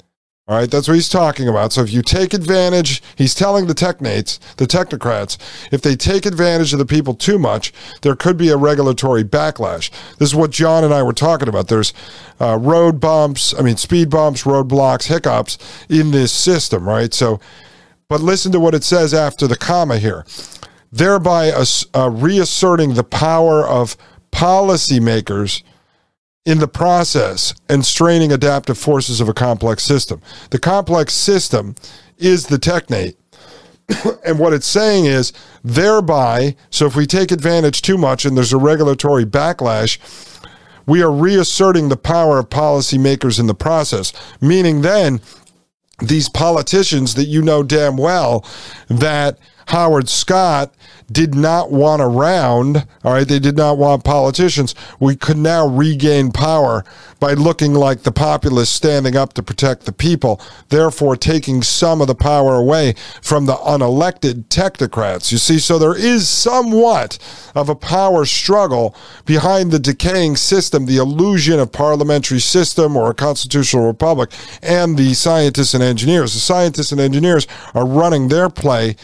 all 0.47 0.55
right, 0.55 0.69
that's 0.69 0.88
what 0.88 0.93
he's 0.93 1.10
talking 1.10 1.47
about. 1.47 1.73
So 1.73 1.81
if 1.81 1.91
you 1.91 2.03
take 2.03 2.31
advantage, 2.31 3.01
he's 3.15 3.34
telling 3.34 3.65
the 3.65 3.73
technates, 3.73 4.38
the 4.58 4.67
technocrats, 4.67 5.39
if 5.71 5.81
they 5.81 5.95
take 5.95 6.27
advantage 6.27 6.71
of 6.71 6.77
the 6.77 6.86
people 6.86 7.15
too 7.15 7.39
much, 7.39 7.73
there 8.03 8.15
could 8.15 8.38
be 8.38 8.49
a 8.49 8.58
regulatory 8.58 9.23
backlash. 9.23 9.89
This 10.19 10.29
is 10.29 10.36
what 10.36 10.51
John 10.51 10.84
and 10.84 10.93
I 10.93 11.01
were 11.01 11.13
talking 11.13 11.47
about. 11.47 11.67
There's 11.67 11.93
uh, 12.39 12.60
road 12.62 12.99
bumps, 12.99 13.55
I 13.58 13.63
mean, 13.63 13.77
speed 13.77 14.12
bumps, 14.12 14.43
roadblocks, 14.43 15.08
hiccups 15.08 15.58
in 15.89 16.12
this 16.12 16.31
system, 16.31 16.88
right? 16.88 17.12
So, 17.12 17.39
but 18.08 18.21
listen 18.21 18.51
to 18.51 18.60
what 18.60 18.75
it 18.75 18.84
says 18.84 19.15
after 19.15 19.47
the 19.47 19.58
comma 19.58 19.97
here. 19.97 20.27
Thereby 20.91 21.49
uh, 21.49 22.10
reasserting 22.12 22.93
the 22.93 23.03
power 23.03 23.65
of 23.67 23.97
policymakers 24.31 25.63
in 26.45 26.60
the 26.60 26.67
process 26.67 27.53
and 27.67 27.86
straining 27.86 28.31
adaptive 28.31 28.77
forces 28.77 29.19
of 29.19 29.27
a 29.27 29.34
complex 29.34 29.84
system. 29.84 30.21
The 30.51 30.60
complex 30.60 31.13
system 31.13 31.75
is 32.17 32.47
the 32.47 32.60
technate. 32.60 33.17
and 34.25 34.39
what 34.39 34.53
it's 34.53 34.67
saying 34.67 35.05
is 35.05 35.34
thereby, 35.63 36.55
so 36.69 36.86
if 36.86 36.95
we 36.95 37.05
take 37.05 37.31
advantage 37.31 37.81
too 37.81 37.97
much 37.97 38.25
and 38.25 38.38
there's 38.38 38.53
a 38.53 38.58
regulatory 38.58 39.25
backlash, 39.25 39.97
we 40.86 41.01
are 41.01 41.12
reasserting 41.12 41.89
the 41.89 41.97
power 41.97 42.38
of 42.38 42.49
policymakers 42.49 43.39
in 43.39 43.47
the 43.47 43.55
process, 43.55 44.13
meaning 44.39 44.81
then 44.81 45.19
these 45.99 46.29
politicians 46.29 47.15
that 47.15 47.25
you 47.25 47.41
know 47.41 47.63
damn 47.63 47.97
well 47.97 48.45
that 48.88 49.39
Howard 49.67 50.10
Scott 50.10 50.73
did 51.12 51.36
not 51.36 51.71
want 51.71 52.01
around, 52.01 52.86
all 53.04 53.13
right, 53.13 53.28
they 53.28 53.39
did 53.39 53.58
not 53.58 53.78
want 53.78 54.04
politicians. 54.04 54.73
We 54.99 55.15
could 55.15 55.38
now 55.38 55.67
regain 55.67 56.32
power 56.32 56.84
by 57.19 57.34
looking 57.34 57.73
like 57.73 58.04
the 58.04 58.12
populace 58.12 58.69
standing 58.69 59.15
up 59.15 59.34
to 59.34 59.43
protect 59.43 59.86
the 59.86 59.91
people, 59.91 60.41
therefore 60.69 61.15
taking 61.15 61.63
some 61.63 62.01
of 62.01 62.08
the 62.08 62.15
power 62.15 62.56
away 62.56 62.95
from 63.21 63.45
the 63.45 63.56
unelected 63.56 64.45
technocrats. 64.45 65.32
You 65.32 65.38
see, 65.38 65.60
so 65.60 65.78
there 65.80 65.95
is 65.95 66.28
somewhat 66.28 67.17
of 67.56 67.69
a 67.69 67.75
power 67.75 68.25
struggle 68.25 68.95
behind 69.25 69.71
the 69.71 69.80
decaying 69.80 70.36
system, 70.36 70.86
the 70.86 70.97
illusion 70.97 71.60
of 71.60 71.71
parliamentary 71.71 72.39
system 72.39 72.97
or 72.97 73.12
a 73.12 73.15
constitutional 73.15 73.88
republic, 73.88 74.32
and 74.62 74.97
the 74.97 75.13
scientists 75.13 75.73
and 75.73 75.84
engineers. 75.84 76.34
The 76.34 76.39
scientists 76.39 76.91
and 76.91 77.01
engineers 77.01 77.47
are 77.73 77.86
running 77.86 78.28
their 78.28 78.49
play 78.49 78.95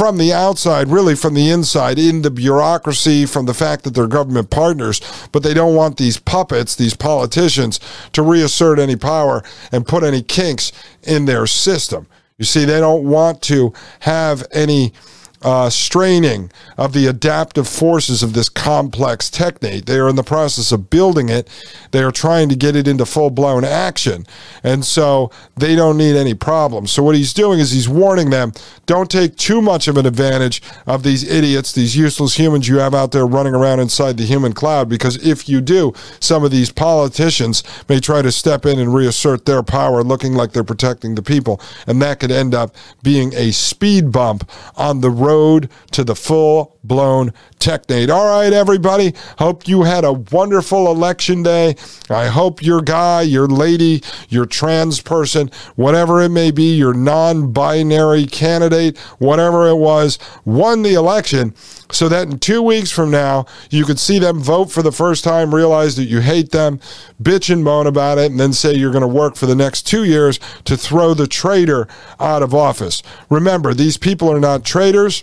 from 0.00 0.16
the 0.16 0.32
outside, 0.32 0.88
really 0.88 1.14
from 1.14 1.34
the 1.34 1.50
inside, 1.50 1.98
in 1.98 2.22
the 2.22 2.30
bureaucracy, 2.30 3.26
from 3.26 3.44
the 3.44 3.52
fact 3.52 3.84
that 3.84 3.90
they're 3.90 4.06
government 4.06 4.48
partners, 4.48 4.98
but 5.30 5.42
they 5.42 5.52
don't 5.52 5.74
want 5.74 5.98
these 5.98 6.16
puppets, 6.18 6.74
these 6.74 6.94
politicians, 6.94 7.78
to 8.10 8.22
reassert 8.22 8.78
any 8.78 8.96
power 8.96 9.44
and 9.70 9.86
put 9.86 10.02
any 10.02 10.22
kinks 10.22 10.72
in 11.02 11.26
their 11.26 11.46
system. 11.46 12.06
You 12.38 12.46
see, 12.46 12.64
they 12.64 12.80
don't 12.80 13.04
want 13.04 13.42
to 13.42 13.74
have 13.98 14.46
any 14.52 14.94
uh, 15.42 15.70
straining 15.70 16.50
of 16.76 16.92
the 16.92 17.06
adaptive 17.06 17.66
forces 17.66 18.22
of 18.22 18.34
this 18.34 18.48
complex 18.48 19.30
technate. 19.30 19.86
They 19.86 19.98
are 19.98 20.08
in 20.08 20.16
the 20.16 20.22
process 20.22 20.70
of 20.72 20.90
building 20.90 21.28
it. 21.28 21.48
They 21.92 22.02
are 22.02 22.12
trying 22.12 22.48
to 22.50 22.56
get 22.56 22.76
it 22.76 22.86
into 22.86 23.06
full 23.06 23.30
blown 23.30 23.64
action. 23.64 24.26
And 24.62 24.84
so 24.84 25.30
they 25.56 25.74
don't 25.74 25.96
need 25.96 26.16
any 26.16 26.34
problems. 26.34 26.92
So 26.92 27.02
what 27.02 27.14
he's 27.14 27.32
doing 27.32 27.58
is 27.58 27.70
he's 27.70 27.88
warning 27.88 28.30
them 28.30 28.52
don't 28.86 29.10
take 29.10 29.36
too 29.36 29.62
much 29.62 29.88
of 29.88 29.96
an 29.96 30.04
advantage 30.04 30.62
of 30.86 31.02
these 31.02 31.28
idiots, 31.28 31.72
these 31.72 31.96
useless 31.96 32.38
humans 32.38 32.68
you 32.68 32.78
have 32.78 32.94
out 32.94 33.12
there 33.12 33.26
running 33.26 33.54
around 33.54 33.80
inside 33.80 34.16
the 34.16 34.24
human 34.24 34.52
cloud, 34.52 34.88
because 34.88 35.24
if 35.24 35.48
you 35.48 35.60
do, 35.60 35.94
some 36.18 36.44
of 36.44 36.50
these 36.50 36.70
politicians 36.70 37.62
may 37.88 38.00
try 38.00 38.20
to 38.20 38.32
step 38.32 38.66
in 38.66 38.78
and 38.78 38.92
reassert 38.92 39.44
their 39.44 39.62
power, 39.62 40.02
looking 40.02 40.34
like 40.34 40.52
they're 40.52 40.64
protecting 40.64 41.14
the 41.14 41.22
people. 41.22 41.60
And 41.86 42.02
that 42.02 42.20
could 42.20 42.30
end 42.30 42.54
up 42.54 42.74
being 43.02 43.32
a 43.34 43.52
speed 43.52 44.10
bump 44.12 44.50
on 44.76 45.00
the 45.00 45.10
road 45.10 45.29
road 45.30 45.70
to 45.92 46.02
the 46.04 46.16
full 46.16 46.78
blown 46.82 47.32
technate. 47.60 48.10
All 48.10 48.26
right, 48.26 48.52
everybody. 48.52 49.14
Hope 49.38 49.68
you 49.68 49.82
had 49.82 50.04
a 50.04 50.12
wonderful 50.12 50.90
election 50.90 51.42
day. 51.42 51.76
I 52.08 52.26
hope 52.26 52.62
your 52.62 52.80
guy, 52.80 53.22
your 53.22 53.46
lady, 53.46 54.02
your 54.28 54.46
trans 54.46 55.00
person, 55.00 55.50
whatever 55.76 56.20
it 56.20 56.30
may 56.30 56.50
be, 56.50 56.74
your 56.74 56.94
non 56.94 57.52
binary 57.52 58.26
candidate, 58.26 58.98
whatever 59.18 59.68
it 59.68 59.76
was, 59.76 60.18
won 60.44 60.82
the 60.82 60.94
election 60.94 61.54
so 61.92 62.08
that 62.08 62.28
in 62.28 62.38
two 62.38 62.62
weeks 62.62 62.90
from 62.90 63.10
now, 63.10 63.46
you 63.70 63.84
could 63.84 63.98
see 63.98 64.18
them 64.18 64.40
vote 64.40 64.70
for 64.70 64.82
the 64.82 64.92
first 64.92 65.24
time, 65.24 65.54
realize 65.54 65.96
that 65.96 66.04
you 66.04 66.20
hate 66.20 66.50
them, 66.50 66.80
bitch 67.22 67.52
and 67.52 67.64
moan 67.64 67.86
about 67.86 68.18
it, 68.18 68.30
and 68.30 68.40
then 68.40 68.52
say 68.52 68.74
you're 68.74 68.92
going 68.92 69.02
to 69.02 69.08
work 69.08 69.36
for 69.36 69.46
the 69.46 69.54
next 69.54 69.86
two 69.86 70.04
years 70.04 70.38
to 70.64 70.76
throw 70.76 71.14
the 71.14 71.26
traitor 71.26 71.88
out 72.18 72.42
of 72.42 72.54
office. 72.54 73.02
Remember, 73.28 73.74
these 73.74 73.96
people 73.96 74.30
are 74.30 74.40
not 74.40 74.64
traitors. 74.64 75.22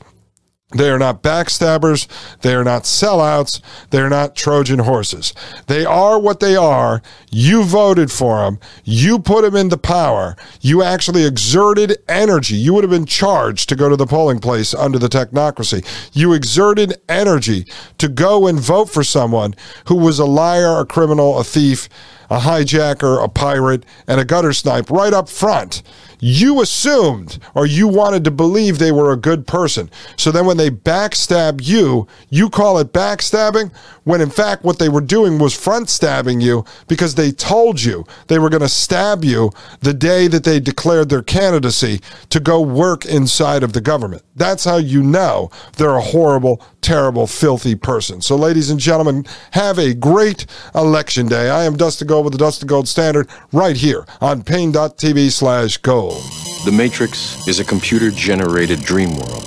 They 0.75 0.89
are 0.89 0.99
not 0.99 1.23
backstabbers. 1.23 2.08
They 2.41 2.53
are 2.53 2.63
not 2.65 2.84
sellouts. 2.84 3.62
They 3.91 3.99
are 3.99 4.10
not 4.10 4.36
Trojan 4.36 4.80
horses. 4.80 5.34
They 5.67 5.86
are 5.86 6.19
what 6.19 6.41
they 6.41 6.58
are. 6.58 7.01
You 7.32 7.63
voted 7.63 8.12
for 8.12 8.39
them. 8.39 8.60
You 8.84 9.17
put 9.17 9.43
them 9.43 9.56
into 9.56 9.77
power. 9.77 10.36
You 10.60 10.84
actually 10.84 11.23
exerted 11.23 11.97
energy. 12.10 12.56
You 12.56 12.73
would 12.73 12.84
have 12.84 12.91
been 12.91 13.06
charged 13.06 13.69
to 13.69 13.77
go 13.77 13.88
to 13.88 13.95
the 13.95 14.06
polling 14.06 14.39
place 14.39 14.73
under 14.73 14.99
the 14.99 15.08
technocracy. 15.08 15.86
You 16.12 16.34
exerted 16.34 16.99
energy 17.08 17.65
to 17.99 18.10
go 18.10 18.45
and 18.45 18.60
vote 18.60 18.89
for 18.89 19.06
someone 19.06 19.56
who 19.86 19.95
was 19.95 20.19
a 20.19 20.25
liar, 20.25 20.82
a 20.82 20.86
criminal, 20.86 21.39
a 21.39 21.45
thief, 21.45 21.88
a 22.29 22.39
hijacker, 22.39 23.23
a 23.23 23.27
pirate, 23.27 23.85
and 24.07 24.19
a 24.19 24.25
gutter 24.25 24.53
snipe 24.53 24.89
right 24.89 25.13
up 25.13 25.29
front 25.29 25.81
you 26.19 26.61
assumed 26.61 27.39
or 27.53 27.65
you 27.65 27.87
wanted 27.87 28.23
to 28.23 28.31
believe 28.31 28.79
they 28.79 28.91
were 28.91 29.11
a 29.11 29.17
good 29.17 29.45
person. 29.45 29.89
So 30.15 30.31
then 30.31 30.45
when 30.45 30.57
they 30.57 30.69
backstab 30.69 31.65
you, 31.65 32.07
you 32.29 32.49
call 32.49 32.79
it 32.79 32.93
backstabbing 32.93 33.71
when 34.03 34.21
in 34.21 34.29
fact 34.29 34.63
what 34.63 34.79
they 34.79 34.89
were 34.89 35.01
doing 35.01 35.37
was 35.37 35.53
front 35.53 35.89
stabbing 35.89 36.41
you 36.41 36.65
because 36.87 37.15
they 37.15 37.31
told 37.31 37.81
you 37.81 38.05
they 38.27 38.39
were 38.39 38.49
going 38.49 38.61
to 38.61 38.69
stab 38.69 39.23
you 39.23 39.51
the 39.81 39.93
day 39.93 40.27
that 40.27 40.43
they 40.43 40.59
declared 40.59 41.09
their 41.09 41.23
candidacy 41.23 42.01
to 42.29 42.39
go 42.39 42.61
work 42.61 43.05
inside 43.05 43.63
of 43.63 43.73
the 43.73 43.81
government. 43.81 44.23
That's 44.35 44.63
how 44.63 44.77
you 44.77 45.03
know 45.03 45.51
they're 45.77 45.95
a 45.95 46.01
horrible, 46.01 46.63
terrible, 46.81 47.27
filthy 47.27 47.75
person. 47.75 48.21
So, 48.21 48.35
ladies 48.35 48.69
and 48.69 48.79
gentlemen, 48.79 49.25
have 49.51 49.77
a 49.77 49.93
great 49.93 50.45
election 50.75 51.27
day. 51.27 51.49
I 51.49 51.63
am 51.63 51.75
Dustin 51.77 52.07
Gold 52.07 52.25
with 52.25 52.33
the 52.33 52.39
Dustin 52.39 52.67
Gold 52.67 52.87
Standard 52.87 53.27
right 53.51 53.75
here 53.75 54.05
on 54.21 54.43
Paine.tv 54.43 55.31
slash 55.31 55.77
gold. 55.77 56.21
The 56.65 56.71
Matrix 56.71 57.47
is 57.47 57.59
a 57.59 57.63
computer 57.63 58.11
generated 58.11 58.81
dream 58.81 59.15
world 59.15 59.45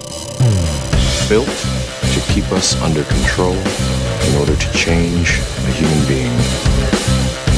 built 1.29 1.47
to 1.47 2.21
keep 2.33 2.51
us 2.51 2.81
under 2.83 3.05
control 3.05 3.55
in 3.55 4.37
order 4.37 4.57
to 4.57 4.73
change 4.73 5.39
a 5.39 5.71
human 5.73 6.09
being. 6.09 6.33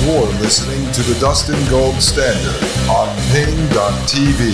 You're 0.04 0.26
listening 0.40 0.90
to 0.92 1.02
the 1.02 1.18
Dustin 1.20 1.58
Gold 1.70 1.94
Standard 2.02 2.62
on 2.90 3.08
Paine.tv. 3.30 4.52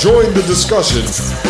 Join 0.00 0.32
the 0.32 0.42
discussion 0.46 1.49